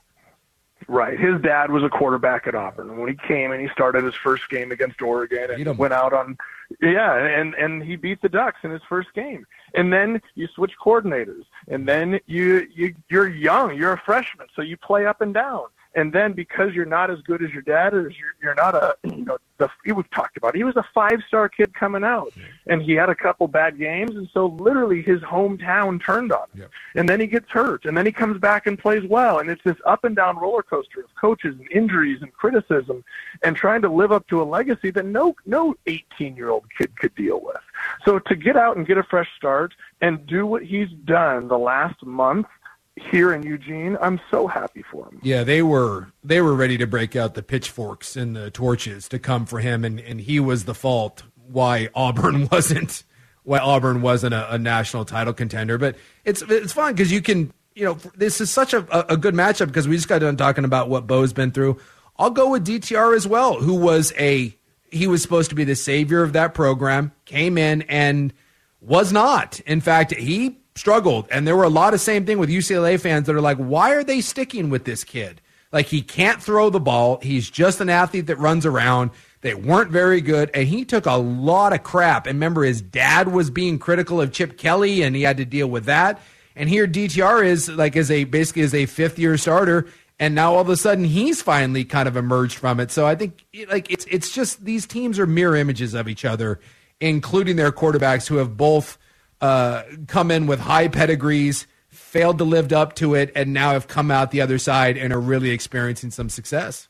Right. 0.88 1.20
His 1.20 1.42
dad 1.42 1.72
was 1.72 1.84
a 1.84 1.90
quarterback 1.90 2.46
at 2.48 2.54
Auburn. 2.54 2.98
When 3.00 3.10
he 3.10 3.16
came 3.28 3.52
and 3.52 3.60
he 3.60 3.68
started 3.70 4.04
his 4.04 4.14
first 4.14 4.48
game 4.52 4.72
against 4.72 5.02
Oregon 5.02 5.50
and 5.50 5.78
went 5.80 5.94
out 5.94 6.14
on 6.14 6.38
yeah, 6.82 7.16
and 7.16 7.54
and 7.56 7.82
he 7.84 7.96
beat 7.96 8.22
the 8.22 8.30
Ducks 8.30 8.60
in 8.64 8.70
his 8.72 8.82
first 8.88 9.12
game. 9.16 9.46
And 9.76 9.92
then 9.92 10.22
you 10.36 10.48
switch 10.56 10.74
coordinators. 10.84 11.44
And 11.68 11.88
then 11.88 12.20
you 12.28 12.68
you 12.74 12.96
you're 13.10 13.28
young, 13.30 13.76
you're 13.76 13.94
a 13.94 14.02
freshman, 14.06 14.48
so 14.56 14.62
you 14.62 14.78
play 14.78 15.06
up 15.06 15.22
and 15.22 15.34
down. 15.34 15.66
And 15.96 16.12
then 16.12 16.34
because 16.34 16.74
you're 16.74 16.86
not 16.86 17.10
as 17.10 17.20
good 17.22 17.42
as 17.42 17.52
your 17.52 17.62
dad 17.62 17.94
is, 17.94 18.12
you're, 18.20 18.36
you're 18.44 18.56
not 18.56 18.76
a, 18.76 18.98
you 19.06 19.24
know, 19.24 19.38
the, 19.58 19.70
we've 19.86 20.10
talked 20.12 20.36
about, 20.36 20.54
it. 20.54 20.58
he 20.58 20.64
was 20.66 20.76
a 20.76 20.84
five 20.94 21.20
star 21.26 21.48
kid 21.48 21.74
coming 21.74 22.04
out 22.04 22.34
and 22.68 22.82
he 22.82 22.92
had 22.92 23.10
a 23.10 23.16
couple 23.16 23.48
bad 23.48 23.80
games. 23.80 24.12
And 24.16 24.28
so 24.34 24.48
literally 24.48 25.02
his 25.02 25.22
hometown 25.22 26.04
turned 26.04 26.34
on 26.34 26.50
him. 26.54 26.62
Yep. 26.62 26.72
And 26.96 27.08
then 27.08 27.22
he 27.22 27.28
gets 27.28 27.50
hurt 27.50 27.86
and 27.86 27.98
then 27.98 28.06
he 28.06 28.12
comes 28.12 28.40
back 28.40 28.68
and 28.68 28.78
plays 28.78 29.04
well. 29.08 29.40
And 29.40 29.50
it's 29.50 29.64
this 29.64 29.78
up 29.86 30.04
and 30.04 30.16
down 30.16 30.38
roller 30.38 30.64
coaster 30.64 31.00
of 31.00 31.16
coaches 31.16 31.56
and 31.58 31.72
injuries 31.72 32.22
and 32.22 32.34
criticism 32.34 33.04
and 33.44 33.56
trying 33.56 33.82
to 33.84 33.90
live 33.90 34.12
up 34.12 34.28
to 34.28 34.42
a 34.42 34.44
legacy 34.44 34.92
that 34.92 35.06
no, 35.06 35.36
no 35.46 35.76
18 35.86 36.36
year 36.36 36.50
old 36.50 36.66
kid 36.78 36.96
could 36.98 37.16
deal 37.16 37.40
with. 37.42 37.62
So 38.04 38.20
to 38.20 38.36
get 38.36 38.58
out 38.58 38.76
and 38.76 38.86
get 38.86 38.98
a 38.98 39.04
fresh 39.04 39.30
start 39.38 39.74
and 40.02 40.28
do 40.28 40.46
what 40.46 40.64
he's 40.64 40.90
done 41.06 41.48
the 41.48 41.58
last 41.58 42.04
month 42.06 42.48
here 42.96 43.34
in 43.34 43.44
Eugene, 43.44 43.98
I'm 44.02 44.20
so 44.32 44.48
happy 44.48 44.84
for 44.90 45.08
him. 45.08 45.20
Yeah, 45.22 45.44
they 45.44 45.62
were 45.62 46.08
they 46.24 46.42
were 46.42 46.54
ready 46.54 46.78
to 46.78 46.88
break 46.88 47.16
out 47.16 47.34
the 47.34 47.44
pitchforks 47.44 48.16
and 48.16 48.36
the 48.36 48.50
torches 48.52 49.10
to 49.10 49.20
come 49.20 49.46
for 49.46 49.60
him, 49.60 49.84
and, 49.84 50.00
and 50.00 50.22
he 50.22 50.40
was 50.40 50.66
the 50.66 50.74
fault 50.74 51.24
why 51.48 51.90
Auburn 51.94 52.48
wasn't 52.52 53.04
why 53.44 53.60
Auburn 53.60 54.02
wasn't 54.02 54.34
a, 54.34 54.54
a 54.54 54.58
national 54.58 55.06
title 55.06 55.34
contender. 55.34 55.78
But 55.78 55.98
it's 56.24 56.42
it's 56.44 56.74
fun 56.74 56.94
because 56.94 57.12
you 57.12 57.22
can 57.22 57.52
you 57.76 57.84
know 57.86 57.96
this 58.16 58.40
is 58.40 58.50
such 58.50 58.74
a, 58.74 59.12
a 59.12 59.18
good 59.18 59.34
matchup 59.34 59.68
because 59.68 59.88
we 59.88 59.96
just 59.96 60.08
got 60.08 60.20
done 60.20 60.38
talking 60.38 60.64
about 60.64 60.90
what 60.90 61.06
Bo's 61.06 61.34
been 61.34 61.52
through. 61.52 61.78
I'll 62.18 62.30
go 62.30 62.52
with 62.52 62.66
DTR 62.66 63.16
as 63.16 63.28
well, 63.28 63.56
who 63.56 63.76
was 63.76 64.14
a 64.18 64.56
he 64.90 65.08
was 65.08 65.22
supposed 65.22 65.50
to 65.50 65.56
be 65.56 65.66
the 65.66 65.76
savior 65.76 66.24
of 66.24 66.34
that 66.34 66.54
program, 66.54 67.12
came 67.26 67.58
in 67.58 67.82
and 67.84 68.34
was 68.80 69.12
not. 69.12 69.60
In 69.62 69.82
fact, 69.82 70.14
he 70.14 70.60
struggled. 70.76 71.28
And 71.32 71.48
there 71.48 71.56
were 71.56 71.64
a 71.64 71.70
lot 71.70 71.94
of 71.94 72.02
same 72.02 72.26
thing 72.26 72.38
with 72.38 72.50
UCLA 72.50 73.00
fans 73.00 73.28
that 73.28 73.36
are 73.36 73.42
like, 73.42 73.58
why 73.58 73.94
are 73.94 74.04
they 74.04 74.22
sticking 74.22 74.70
with 74.70 74.86
this 74.86 75.04
kid? 75.04 75.42
Like 75.72 75.88
he 75.88 76.02
can't 76.02 76.42
throw 76.42 76.70
the 76.70 76.80
ball. 76.80 77.20
He's 77.22 77.50
just 77.50 77.82
an 77.82 77.90
athlete 77.90 78.28
that 78.28 78.38
runs 78.38 78.66
around. 78.66 79.12
They 79.42 79.54
weren't 79.54 79.92
very 79.92 80.22
good, 80.22 80.50
and 80.56 80.68
he 80.68 80.86
took 80.86 81.06
a 81.06 81.18
lot 81.18 81.72
of 81.72 81.84
crap. 81.84 82.26
And 82.26 82.38
remember, 82.38 82.64
his 82.64 82.82
dad 82.82 83.28
was 83.28 83.52
being 83.52 83.78
critical 83.78 84.20
of 84.20 84.32
Chip 84.32 84.58
Kelly, 84.58 85.04
and 85.04 85.16
he 85.16 85.22
had 85.22 85.38
to 85.38 85.46
deal 85.46 85.68
with 85.68 85.86
that. 85.86 86.20
And 86.56 86.68
here 86.68 86.88
DTR 86.88 87.46
is 87.46 87.70
like 87.70 87.96
as 87.96 88.10
a 88.10 88.24
basically 88.24 88.64
as 88.64 88.74
a 88.74 88.86
fifth 88.86 89.20
year 89.20 89.38
starter, 89.38 89.88
and 90.20 90.34
now 90.34 90.56
all 90.56 90.62
of 90.62 90.70
a 90.70 90.78
sudden 90.78 91.04
he's 91.04 91.42
finally 91.42 91.84
kind 91.84 92.08
of 92.08 92.16
emerged 92.16 92.58
from 92.58 92.80
it. 92.80 92.90
So 92.90 93.06
I 93.06 93.16
think 93.16 93.46
like 93.70 93.92
it's 93.92 94.06
it's 94.10 94.32
just 94.32 94.64
these 94.66 94.88
teams 94.88 95.20
are 95.20 95.28
mirror 95.28 95.58
images 95.58 95.94
of 95.94 96.08
each 96.08 96.26
other, 96.26 96.60
including 97.00 97.56
their 97.56 97.72
quarterbacks 97.72 98.28
who 98.28 98.38
have 98.38 98.58
both 98.58 98.98
uh, 99.46 99.84
come 100.08 100.32
in 100.32 100.48
with 100.48 100.60
high 100.60 100.88
pedigrees, 100.88 101.68
failed 101.90 102.38
to 102.40 102.44
live 102.44 102.72
up 102.74 102.96
to 102.96 103.14
it, 103.16 103.32
and 103.36 103.54
now 103.54 103.72
have 103.72 103.88
come 103.88 104.10
out 104.12 104.32
the 104.32 104.42
other 104.42 104.58
side 104.58 104.98
and 104.98 105.14
are 105.14 105.20
really 105.20 105.52
experiencing 105.52 106.12
some 106.12 106.30
success. 106.30 106.88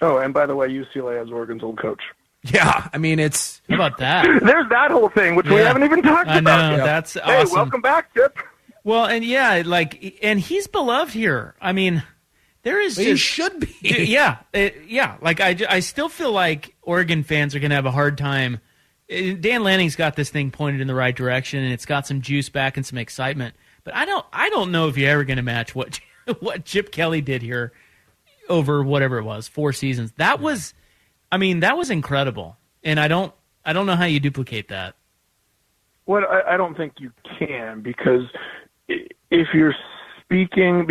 Oh, 0.00 0.16
and 0.18 0.32
by 0.32 0.46
the 0.46 0.56
way, 0.56 0.68
UCLA 0.68 1.18
has 1.18 1.30
Oregon's 1.30 1.62
old 1.62 1.78
coach. 1.78 2.00
Yeah, 2.42 2.88
I 2.94 2.96
mean 2.96 3.18
it's 3.18 3.60
How 3.68 3.74
about 3.74 3.98
that? 3.98 4.24
There's 4.42 4.68
that 4.70 4.90
whole 4.90 5.10
thing, 5.10 5.34
which 5.34 5.46
we 5.46 5.56
haven't 5.56 5.82
even 5.84 6.02
talked 6.02 6.28
I 6.28 6.38
about 6.38 6.70
know 6.70 6.76
yet. 6.78 6.84
that's 6.84 7.12
Hey, 7.14 7.42
awesome. 7.42 7.54
welcome 7.54 7.80
back, 7.82 8.14
Chip. 8.14 8.38
Well, 8.82 9.04
and 9.04 9.22
yeah, 9.22 9.62
like, 9.66 10.18
and 10.22 10.40
he's 10.40 10.66
beloved 10.66 11.12
here. 11.12 11.54
I 11.60 11.72
mean, 11.72 12.02
there 12.62 12.80
is 12.80 12.96
he 12.96 13.04
just 13.04 13.22
should 13.22 13.60
be. 13.60 13.76
yeah, 13.82 14.38
it, 14.54 14.74
yeah. 14.88 15.16
Like 15.20 15.40
I, 15.42 15.54
I 15.68 15.80
still 15.80 16.08
feel 16.08 16.32
like 16.32 16.74
Oregon 16.80 17.24
fans 17.24 17.54
are 17.54 17.58
going 17.60 17.70
to 17.70 17.76
have 17.76 17.84
a 17.84 17.90
hard 17.90 18.16
time. 18.16 18.60
Uh, 19.10 19.34
Dan 19.38 19.62
Lanning's 19.62 19.96
got 19.96 20.16
this 20.16 20.30
thing 20.30 20.50
pointed 20.50 20.80
in 20.80 20.86
the 20.86 20.94
right 20.94 21.14
direction, 21.14 21.62
and 21.62 21.72
it's 21.72 21.86
got 21.86 22.06
some 22.06 22.20
juice 22.20 22.48
back 22.48 22.76
and 22.76 22.86
some 22.86 22.98
excitement. 22.98 23.54
But 23.84 23.94
I 23.94 24.04
don't, 24.04 24.24
I 24.32 24.48
don't 24.50 24.70
know 24.70 24.88
if 24.88 24.96
you're 24.96 25.10
ever 25.10 25.24
going 25.24 25.38
to 25.38 25.42
match 25.42 25.74
what 25.74 26.00
what 26.40 26.64
Chip 26.64 26.92
Kelly 26.92 27.20
did 27.20 27.42
here 27.42 27.72
over 28.48 28.82
whatever 28.82 29.18
it 29.18 29.24
was, 29.24 29.48
four 29.48 29.72
seasons. 29.72 30.12
That 30.16 30.40
was, 30.40 30.74
I 31.30 31.38
mean, 31.38 31.60
that 31.60 31.76
was 31.76 31.90
incredible, 31.90 32.56
and 32.84 32.98
I 33.00 33.08
don't, 33.08 33.32
I 33.64 33.72
don't 33.72 33.86
know 33.86 33.96
how 33.96 34.04
you 34.04 34.20
duplicate 34.20 34.68
that. 34.68 34.96
Well, 36.06 36.24
I, 36.28 36.54
I 36.54 36.56
don't 36.56 36.76
think 36.76 36.94
you 36.98 37.12
can 37.38 37.80
because 37.80 38.24
if 39.30 39.48
you're 39.54 39.74
speaking, 40.20 40.88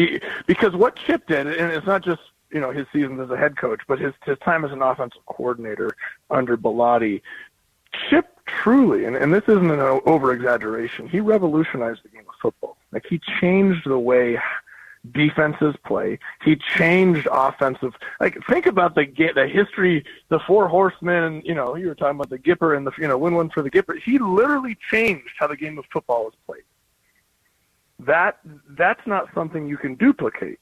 because 0.47 0.73
what 0.73 0.95
Chip 0.95 1.27
did, 1.27 1.47
and 1.47 1.71
it's 1.71 1.86
not 1.86 2.03
just 2.03 2.21
you 2.51 2.60
know 2.60 2.71
his 2.71 2.88
seasons 2.91 3.19
as 3.19 3.29
a 3.29 3.38
head 3.38 3.58
coach, 3.58 3.82
but 3.88 3.99
his 3.99 4.13
his 4.25 4.38
time 4.39 4.65
as 4.65 4.71
an 4.71 4.82
offensive 4.82 5.25
coordinator 5.25 5.91
under 6.29 6.58
Bellotti, 6.58 7.21
Chip 8.10 8.28
truly, 8.45 9.06
and, 9.06 9.15
and 9.15 9.34
this 9.34 9.43
isn't 9.47 9.71
an 9.71 9.80
over 10.06 10.34
exaggeration, 10.34 11.08
he 11.08 11.19
revolutionized 11.19 12.04
the 12.04 12.10
game 12.10 12.25
of 12.28 12.36
football. 12.41 12.78
Like 12.91 13.06
he 13.08 13.19
changed 13.39 13.86
the 13.86 13.99
way 13.99 14.39
defenses 15.12 15.75
play. 15.86 16.19
He 16.43 16.56
changed 16.56 17.28
offensive. 17.32 17.93
Like 18.19 18.38
think 18.49 18.65
about 18.65 18.95
the 18.95 19.06
the 19.36 19.47
history, 19.47 20.06
the 20.30 20.39
four 20.39 20.67
horsemen. 20.67 21.41
You 21.45 21.56
know, 21.56 21.75
you 21.75 21.88
were 21.88 21.95
talking 21.95 22.15
about 22.15 22.30
the 22.30 22.39
Gipper 22.39 22.75
and 22.75 22.86
the 22.86 22.91
you 22.97 23.08
know 23.08 23.17
win 23.17 23.36
one 23.36 23.49
for 23.49 23.62
the 23.62 23.69
Gipper. 23.69 23.99
He 24.02 24.19
literally 24.19 24.78
changed 24.91 25.32
how 25.38 25.47
the 25.47 25.58
game 25.58 25.78
of 25.78 25.86
football 25.91 26.28
is 26.28 26.34
played. 26.45 26.63
That 27.99 28.39
that's 28.69 29.06
not 29.06 29.28
something 29.34 29.67
you 29.67 29.78
can 29.78 29.95
duplicate. 29.95 30.60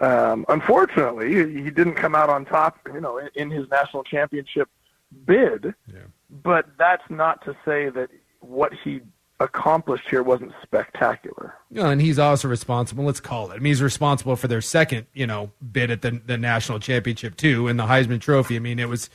Um, 0.00 0.44
unfortunately, 0.48 1.34
he 1.62 1.70
didn't 1.70 1.94
come 1.94 2.14
out 2.14 2.28
on 2.28 2.44
top. 2.44 2.78
You 2.92 3.00
know, 3.00 3.18
in, 3.18 3.28
in 3.34 3.50
his 3.50 3.68
national 3.70 4.04
championship 4.04 4.68
bid. 5.26 5.74
But 6.30 6.66
that's 6.78 7.08
not 7.08 7.44
to 7.44 7.56
say 7.64 7.88
that 7.90 8.10
what 8.40 8.72
he 8.72 9.00
accomplished 9.38 10.08
here 10.08 10.22
wasn't 10.22 10.52
spectacular. 10.62 11.54
Know, 11.70 11.90
and 11.90 12.00
he's 12.00 12.18
also 12.18 12.48
responsible. 12.48 13.04
Let's 13.04 13.20
call 13.20 13.50
it. 13.50 13.54
I 13.54 13.58
mean, 13.58 13.66
he's 13.66 13.82
responsible 13.82 14.36
for 14.36 14.48
their 14.48 14.62
second, 14.62 15.06
you 15.12 15.26
know, 15.26 15.50
bid 15.72 15.90
at 15.90 16.02
the 16.02 16.20
the 16.24 16.38
national 16.38 16.80
championship 16.80 17.36
too, 17.36 17.68
and 17.68 17.78
the 17.78 17.84
Heisman 17.84 18.20
Trophy. 18.20 18.56
I 18.56 18.60
mean, 18.60 18.78
it 18.78 18.88
was 18.88 19.10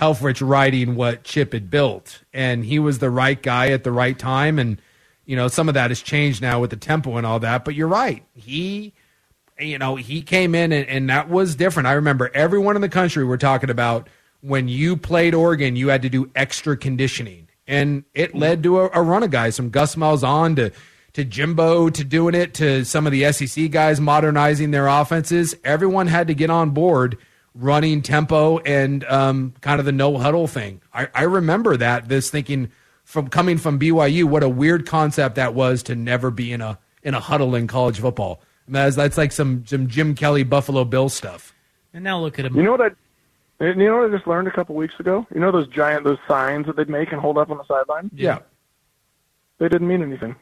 Helfrich 0.00 0.46
riding 0.46 0.94
what 0.94 1.24
Chip 1.24 1.52
had 1.52 1.70
built, 1.70 2.22
and 2.32 2.64
he 2.64 2.78
was 2.78 2.98
the 2.98 3.10
right 3.10 3.40
guy 3.40 3.68
at 3.68 3.84
the 3.84 3.92
right 3.92 4.18
time. 4.18 4.58
And 4.58 4.80
you 5.26 5.36
know, 5.36 5.48
some 5.48 5.68
of 5.68 5.74
that 5.74 5.90
has 5.90 6.00
changed 6.00 6.40
now 6.40 6.60
with 6.60 6.70
the 6.70 6.76
tempo 6.76 7.16
and 7.16 7.26
all 7.26 7.40
that. 7.40 7.64
But 7.64 7.74
you're 7.74 7.88
right. 7.88 8.24
He, 8.34 8.94
you 9.58 9.76
know, 9.78 9.96
he 9.96 10.22
came 10.22 10.54
in 10.54 10.72
and, 10.72 10.88
and 10.88 11.10
that 11.10 11.28
was 11.28 11.56
different. 11.56 11.88
I 11.88 11.92
remember 11.92 12.30
everyone 12.32 12.76
in 12.76 12.82
the 12.82 12.88
country 12.88 13.24
were 13.24 13.36
talking 13.36 13.68
about 13.68 14.08
when 14.46 14.68
you 14.68 14.96
played 14.96 15.34
Oregon, 15.34 15.74
you 15.76 15.88
had 15.88 16.02
to 16.02 16.08
do 16.08 16.30
extra 16.34 16.76
conditioning, 16.76 17.48
and 17.66 18.04
it 18.14 18.34
led 18.34 18.62
to 18.62 18.80
a, 18.80 18.90
a 18.94 19.02
run 19.02 19.22
of 19.22 19.30
guys 19.30 19.56
from 19.56 19.70
Gus 19.70 19.96
Malzahn 19.96 20.56
to 20.56 20.72
to 21.14 21.24
Jimbo 21.24 21.88
to 21.88 22.04
doing 22.04 22.34
it 22.34 22.52
to 22.54 22.84
some 22.84 23.06
of 23.06 23.12
the 23.12 23.32
SEC 23.32 23.70
guys 23.70 24.00
modernizing 24.00 24.70
their 24.70 24.86
offenses. 24.86 25.54
Everyone 25.64 26.06
had 26.06 26.26
to 26.28 26.34
get 26.34 26.50
on 26.50 26.70
board 26.70 27.16
running 27.54 28.02
tempo 28.02 28.58
and 28.58 29.02
um, 29.04 29.54
kind 29.62 29.80
of 29.80 29.86
the 29.86 29.92
no 29.92 30.18
huddle 30.18 30.46
thing. 30.46 30.82
I, 30.92 31.08
I 31.14 31.22
remember 31.22 31.76
that 31.78 32.08
this 32.10 32.28
thinking 32.28 32.70
from 33.04 33.28
coming 33.28 33.56
from 33.56 33.78
BYU, 33.78 34.24
what 34.24 34.42
a 34.42 34.48
weird 34.48 34.86
concept 34.86 35.36
that 35.36 35.54
was 35.54 35.82
to 35.84 35.94
never 35.94 36.30
be 36.30 36.52
in 36.52 36.60
a 36.60 36.78
in 37.02 37.14
a 37.14 37.20
huddle 37.20 37.54
in 37.54 37.66
college 37.66 37.98
football. 37.98 38.42
I 38.68 38.70
mean, 38.70 38.74
that's, 38.74 38.96
that's 38.96 39.16
like 39.16 39.32
some 39.32 39.64
some 39.66 39.88
Jim 39.88 40.14
Kelly 40.14 40.42
Buffalo 40.42 40.84
Bill 40.84 41.08
stuff. 41.08 41.54
And 41.94 42.04
now 42.04 42.20
look 42.20 42.38
at 42.38 42.44
him. 42.44 42.54
You 42.56 42.62
know 42.62 42.72
what 42.72 42.82
I? 42.82 42.90
And 43.60 43.80
You 43.80 43.88
know 43.88 43.98
what 43.98 44.10
I 44.12 44.16
just 44.16 44.26
learned 44.26 44.48
a 44.48 44.50
couple 44.52 44.74
weeks 44.74 44.94
ago? 44.98 45.26
You 45.34 45.40
know 45.40 45.50
those 45.52 45.68
giant 45.68 46.04
those 46.04 46.18
signs 46.28 46.66
that 46.66 46.76
they'd 46.76 46.88
make 46.88 47.12
and 47.12 47.20
hold 47.20 47.38
up 47.38 47.50
on 47.50 47.58
the 47.58 47.64
sideline? 47.66 48.10
Yeah, 48.14 48.38
They 49.58 49.68
didn't 49.68 49.88
mean 49.88 50.02
anything. 50.02 50.36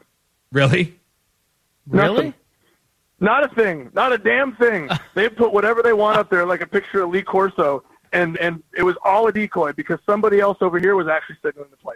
really. 0.52 0.98
really? 1.86 2.14
Nothing. 2.14 2.34
Not 3.20 3.44
a 3.50 3.54
thing. 3.54 3.90
Not 3.94 4.12
a 4.12 4.18
damn 4.18 4.56
thing. 4.56 4.88
they 5.14 5.28
put 5.28 5.52
whatever 5.52 5.82
they 5.82 5.92
want 5.92 6.18
up 6.18 6.28
there, 6.30 6.44
like 6.44 6.60
a 6.60 6.66
picture 6.66 7.02
of 7.02 7.10
Lee 7.10 7.22
Corso, 7.22 7.84
and 8.12 8.36
and 8.38 8.62
it 8.76 8.82
was 8.82 8.96
all 9.04 9.26
a 9.28 9.32
decoy 9.32 9.72
because 9.72 9.98
somebody 10.04 10.40
else 10.40 10.58
over 10.60 10.78
here 10.78 10.94
was 10.96 11.06
actually 11.08 11.36
signaling 11.42 11.70
the 11.70 11.76
play. 11.76 11.94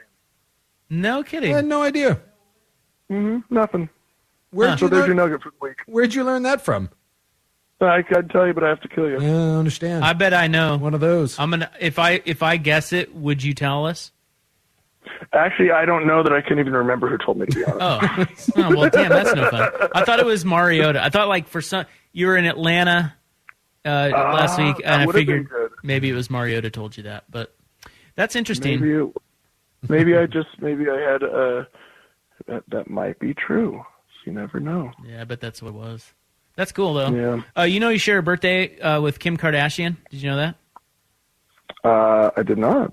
No 0.90 1.22
kidding. 1.22 1.52
I 1.52 1.56
had 1.56 1.66
no 1.66 1.82
idea. 1.82 2.20
Mm-hmm. 3.10 3.52
Nothing. 3.54 3.88
Where'd 4.50 4.78
So 4.78 4.86
you 4.86 4.90
there's 4.90 5.06
your 5.06 5.14
nugget 5.16 5.42
for 5.42 5.50
the 5.50 5.56
week. 5.60 5.78
Where'd 5.86 6.14
you 6.14 6.24
learn 6.24 6.42
that 6.44 6.62
from? 6.64 6.88
I 7.80 8.02
could 8.02 8.30
tell 8.30 8.46
you, 8.46 8.54
but 8.54 8.64
I 8.64 8.68
have 8.68 8.80
to 8.80 8.88
kill 8.88 9.08
you. 9.08 9.20
Yeah, 9.20 9.54
I 9.54 9.56
understand. 9.56 10.04
I 10.04 10.12
bet 10.12 10.34
I 10.34 10.48
know. 10.48 10.76
One 10.76 10.94
of 10.94 11.00
those. 11.00 11.38
I'm 11.38 11.50
gonna 11.50 11.70
if 11.80 11.98
I 11.98 12.20
if 12.24 12.42
I 12.42 12.56
guess 12.56 12.92
it, 12.92 13.14
would 13.14 13.42
you 13.42 13.54
tell 13.54 13.86
us? 13.86 14.10
Actually, 15.32 15.70
I 15.70 15.84
don't 15.84 16.06
know 16.06 16.22
that 16.22 16.32
I 16.32 16.40
can 16.40 16.58
even 16.58 16.72
remember 16.72 17.08
who 17.08 17.18
told 17.18 17.38
me 17.38 17.46
to 17.46 17.56
be 17.56 17.64
honest. 17.64 18.50
Oh, 18.56 18.64
oh 18.64 18.76
well, 18.76 18.90
damn, 18.90 19.10
that's 19.10 19.34
no 19.34 19.48
fun. 19.50 19.70
I 19.94 20.04
thought 20.04 20.18
it 20.18 20.26
was 20.26 20.44
Mariota. 20.44 21.02
I 21.02 21.08
thought 21.08 21.28
like 21.28 21.48
for 21.48 21.60
some 21.60 21.86
you 22.12 22.26
were 22.26 22.36
in 22.36 22.44
Atlanta 22.44 23.14
uh, 23.84 24.10
last 24.12 24.58
week, 24.58 24.76
and 24.84 25.08
I 25.08 25.12
figured 25.12 25.48
maybe 25.82 26.10
it 26.10 26.14
was 26.14 26.30
Mariota 26.30 26.70
told 26.70 26.96
you 26.96 27.04
that. 27.04 27.24
But 27.30 27.54
that's 28.16 28.34
interesting. 28.36 28.80
Maybe 28.80 28.92
it, 28.94 29.12
maybe 29.88 30.16
I 30.16 30.26
just 30.26 30.48
maybe 30.60 30.90
I 30.90 30.98
had 30.98 31.22
uh 31.22 31.64
that 32.46 32.64
that 32.68 32.90
might 32.90 33.18
be 33.18 33.34
true. 33.34 33.84
You 34.24 34.32
never 34.32 34.60
know. 34.60 34.90
Yeah, 35.06 35.22
I 35.22 35.24
bet 35.24 35.40
that's 35.40 35.62
what 35.62 35.70
it 35.70 35.74
was. 35.74 36.12
That's 36.58 36.72
cool 36.72 36.94
though. 36.94 37.10
Yeah. 37.10 37.42
Uh, 37.56 37.62
you 37.62 37.78
know, 37.78 37.88
you 37.88 37.98
share 37.98 38.18
a 38.18 38.22
birthday 38.22 38.76
uh, 38.80 39.00
with 39.00 39.20
Kim 39.20 39.36
Kardashian. 39.36 39.96
Did 40.10 40.20
you 40.22 40.28
know 40.28 40.36
that? 40.38 40.56
Uh, 41.84 42.30
I 42.36 42.42
did 42.42 42.58
not. 42.58 42.92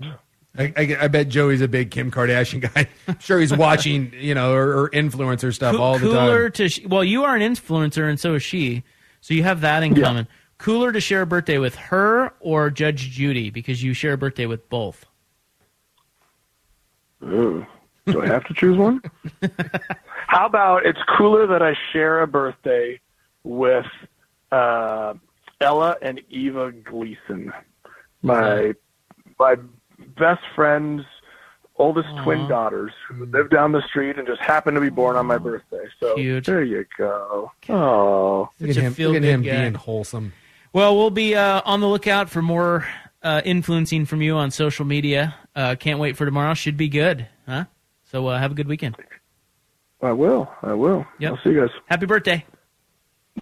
I, 0.56 0.72
I, 0.76 0.96
I 1.00 1.08
bet 1.08 1.28
Joey's 1.28 1.60
a 1.62 1.66
big 1.66 1.90
Kim 1.90 2.12
Kardashian 2.12 2.60
guy. 2.72 2.86
I'm 3.08 3.18
sure 3.18 3.40
he's 3.40 3.52
watching, 3.54 4.12
you 4.16 4.36
know, 4.36 4.52
or, 4.54 4.84
or 4.84 4.90
influencer 4.90 5.52
stuff 5.52 5.74
Coo- 5.74 5.82
all 5.82 5.94
the 5.98 6.06
cooler 6.06 6.44
time. 6.44 6.52
to 6.52 6.68
sh- 6.68 6.86
well, 6.86 7.02
you 7.02 7.24
are 7.24 7.34
an 7.34 7.42
influencer, 7.42 8.08
and 8.08 8.20
so 8.20 8.34
is 8.36 8.42
she. 8.44 8.84
So 9.20 9.34
you 9.34 9.42
have 9.42 9.62
that 9.62 9.82
in 9.82 9.96
Yeah. 9.96 10.04
common. 10.04 10.28
cooler 10.58 10.92
to 10.92 11.00
share 11.00 11.22
a 11.22 11.26
birthday 11.26 11.58
with 11.58 11.74
her 11.74 12.32
or 12.38 12.70
Judge 12.70 13.10
Judy 13.10 13.50
because 13.50 13.82
you 13.82 13.94
share 13.94 14.12
a 14.12 14.16
birthday 14.16 14.46
with 14.46 14.68
both. 14.70 15.04
Ooh. 17.24 17.66
Do 18.06 18.22
I 18.22 18.26
have 18.28 18.44
to 18.44 18.54
choose 18.54 18.78
one? 18.78 19.02
How 20.28 20.46
about 20.46 20.86
it's 20.86 21.00
cooler 21.18 21.48
that 21.48 21.62
I 21.62 21.76
share 21.92 22.22
a 22.22 22.28
birthday 22.28 23.00
with 23.46 23.86
uh, 24.52 25.14
Ella 25.60 25.96
and 26.02 26.20
Eva 26.28 26.72
Gleason, 26.72 27.52
my 28.22 28.74
my 29.38 29.56
best 30.18 30.42
friend's 30.54 31.04
oldest 31.78 32.08
twin 32.24 32.48
daughters 32.48 32.92
who 33.08 33.26
live 33.26 33.50
down 33.50 33.70
the 33.72 33.82
street 33.88 34.18
and 34.18 34.26
just 34.26 34.40
happen 34.40 34.74
to 34.74 34.80
be 34.80 34.88
born 34.88 35.14
on 35.16 35.26
my 35.26 35.38
birthday. 35.38 35.84
So 36.00 36.14
Cute. 36.16 36.44
there 36.44 36.64
you 36.64 36.84
go. 36.98 37.52
Oh, 37.68 38.48
Look 38.58 38.70
at 38.70 38.74
Such 38.74 38.82
a 38.82 38.86
him, 38.90 38.94
look 39.06 39.16
at 39.16 39.22
him 39.22 39.42
guy. 39.42 39.60
being 39.62 39.74
wholesome. 39.74 40.32
Well, 40.72 40.96
we'll 40.96 41.10
be 41.10 41.34
uh, 41.34 41.62
on 41.64 41.80
the 41.80 41.86
lookout 41.86 42.28
for 42.30 42.42
more 42.42 42.86
uh, 43.22 43.42
influencing 43.44 44.06
from 44.06 44.22
you 44.22 44.36
on 44.36 44.50
social 44.50 44.84
media. 44.84 45.34
Uh, 45.54 45.74
can't 45.78 45.98
wait 45.98 46.16
for 46.16 46.24
tomorrow. 46.24 46.54
Should 46.54 46.76
be 46.76 46.88
good, 46.88 47.28
huh? 47.46 47.64
So 48.10 48.26
uh, 48.26 48.38
have 48.38 48.52
a 48.52 48.54
good 48.54 48.68
weekend. 48.68 48.96
I 50.02 50.12
will. 50.12 50.50
I 50.62 50.72
will. 50.74 51.06
Yep. 51.18 51.32
I'll 51.32 51.38
see 51.42 51.50
you 51.50 51.60
guys. 51.60 51.70
Happy 51.86 52.06
birthday. 52.06 52.44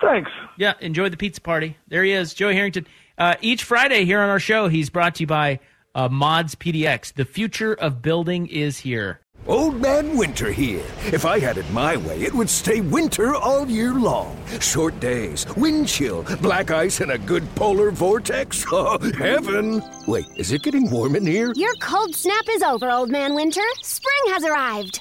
Thanks. 0.01 0.31
Yeah, 0.59 0.75
enjoy 0.81 1.09
the 1.09 1.17
pizza 1.17 1.41
party. 1.41 1.77
There 1.89 2.05
he 2.05 2.13
is, 2.13 2.35
Joey 2.35 2.55
Harrington. 2.55 2.87
Uh, 3.17 3.37
each 3.41 3.65
Friday 3.65 4.05
here 4.05 4.21
on 4.21 4.29
our 4.29 4.41
show, 4.41 4.69
he's 4.69 4.91
brought 4.91 5.17
to 5.17 5.23
you 5.23 5.27
by 5.27 5.61
uh, 5.95 6.09
Mods 6.09 6.55
PDX. 6.57 7.15
The 7.15 7.25
future 7.25 7.75
of 7.75 8.03
building 8.03 8.47
is 8.49 8.79
here. 8.79 9.21
Old 9.47 9.79
Man 9.81 10.17
Winter 10.17 10.51
here. 10.51 10.85
If 11.13 11.27
I 11.27 11.39
had 11.39 11.59
it 11.59 11.71
my 11.71 11.99
way, 11.99 12.23
it 12.23 12.33
would 12.33 12.49
stay 12.49 12.81
winter 12.81 13.35
all 13.35 13.69
year 13.69 13.93
long. 13.93 14.39
Short 14.59 14.99
days, 15.01 15.45
wind 15.55 15.87
chill, 15.87 16.23
black 16.41 16.71
ice, 16.71 17.01
and 17.01 17.13
a 17.13 17.19
good 17.19 17.47
polar 17.55 17.91
vortex. 17.91 18.65
Oh, 18.73 18.99
heaven! 19.19 19.83
Wait, 20.09 20.25
is 20.37 20.51
it 20.51 20.63
getting 20.63 20.91
warm 20.91 21.15
in 21.15 21.27
here? 21.27 21.53
Your 21.55 21.75
cold 21.81 22.15
snap 22.15 22.45
is 22.51 22.63
over, 22.63 22.91
Old 22.91 23.11
Man 23.11 23.35
Winter. 23.35 23.61
Spring 23.83 24.33
has 24.35 24.45
arrived. 24.45 25.01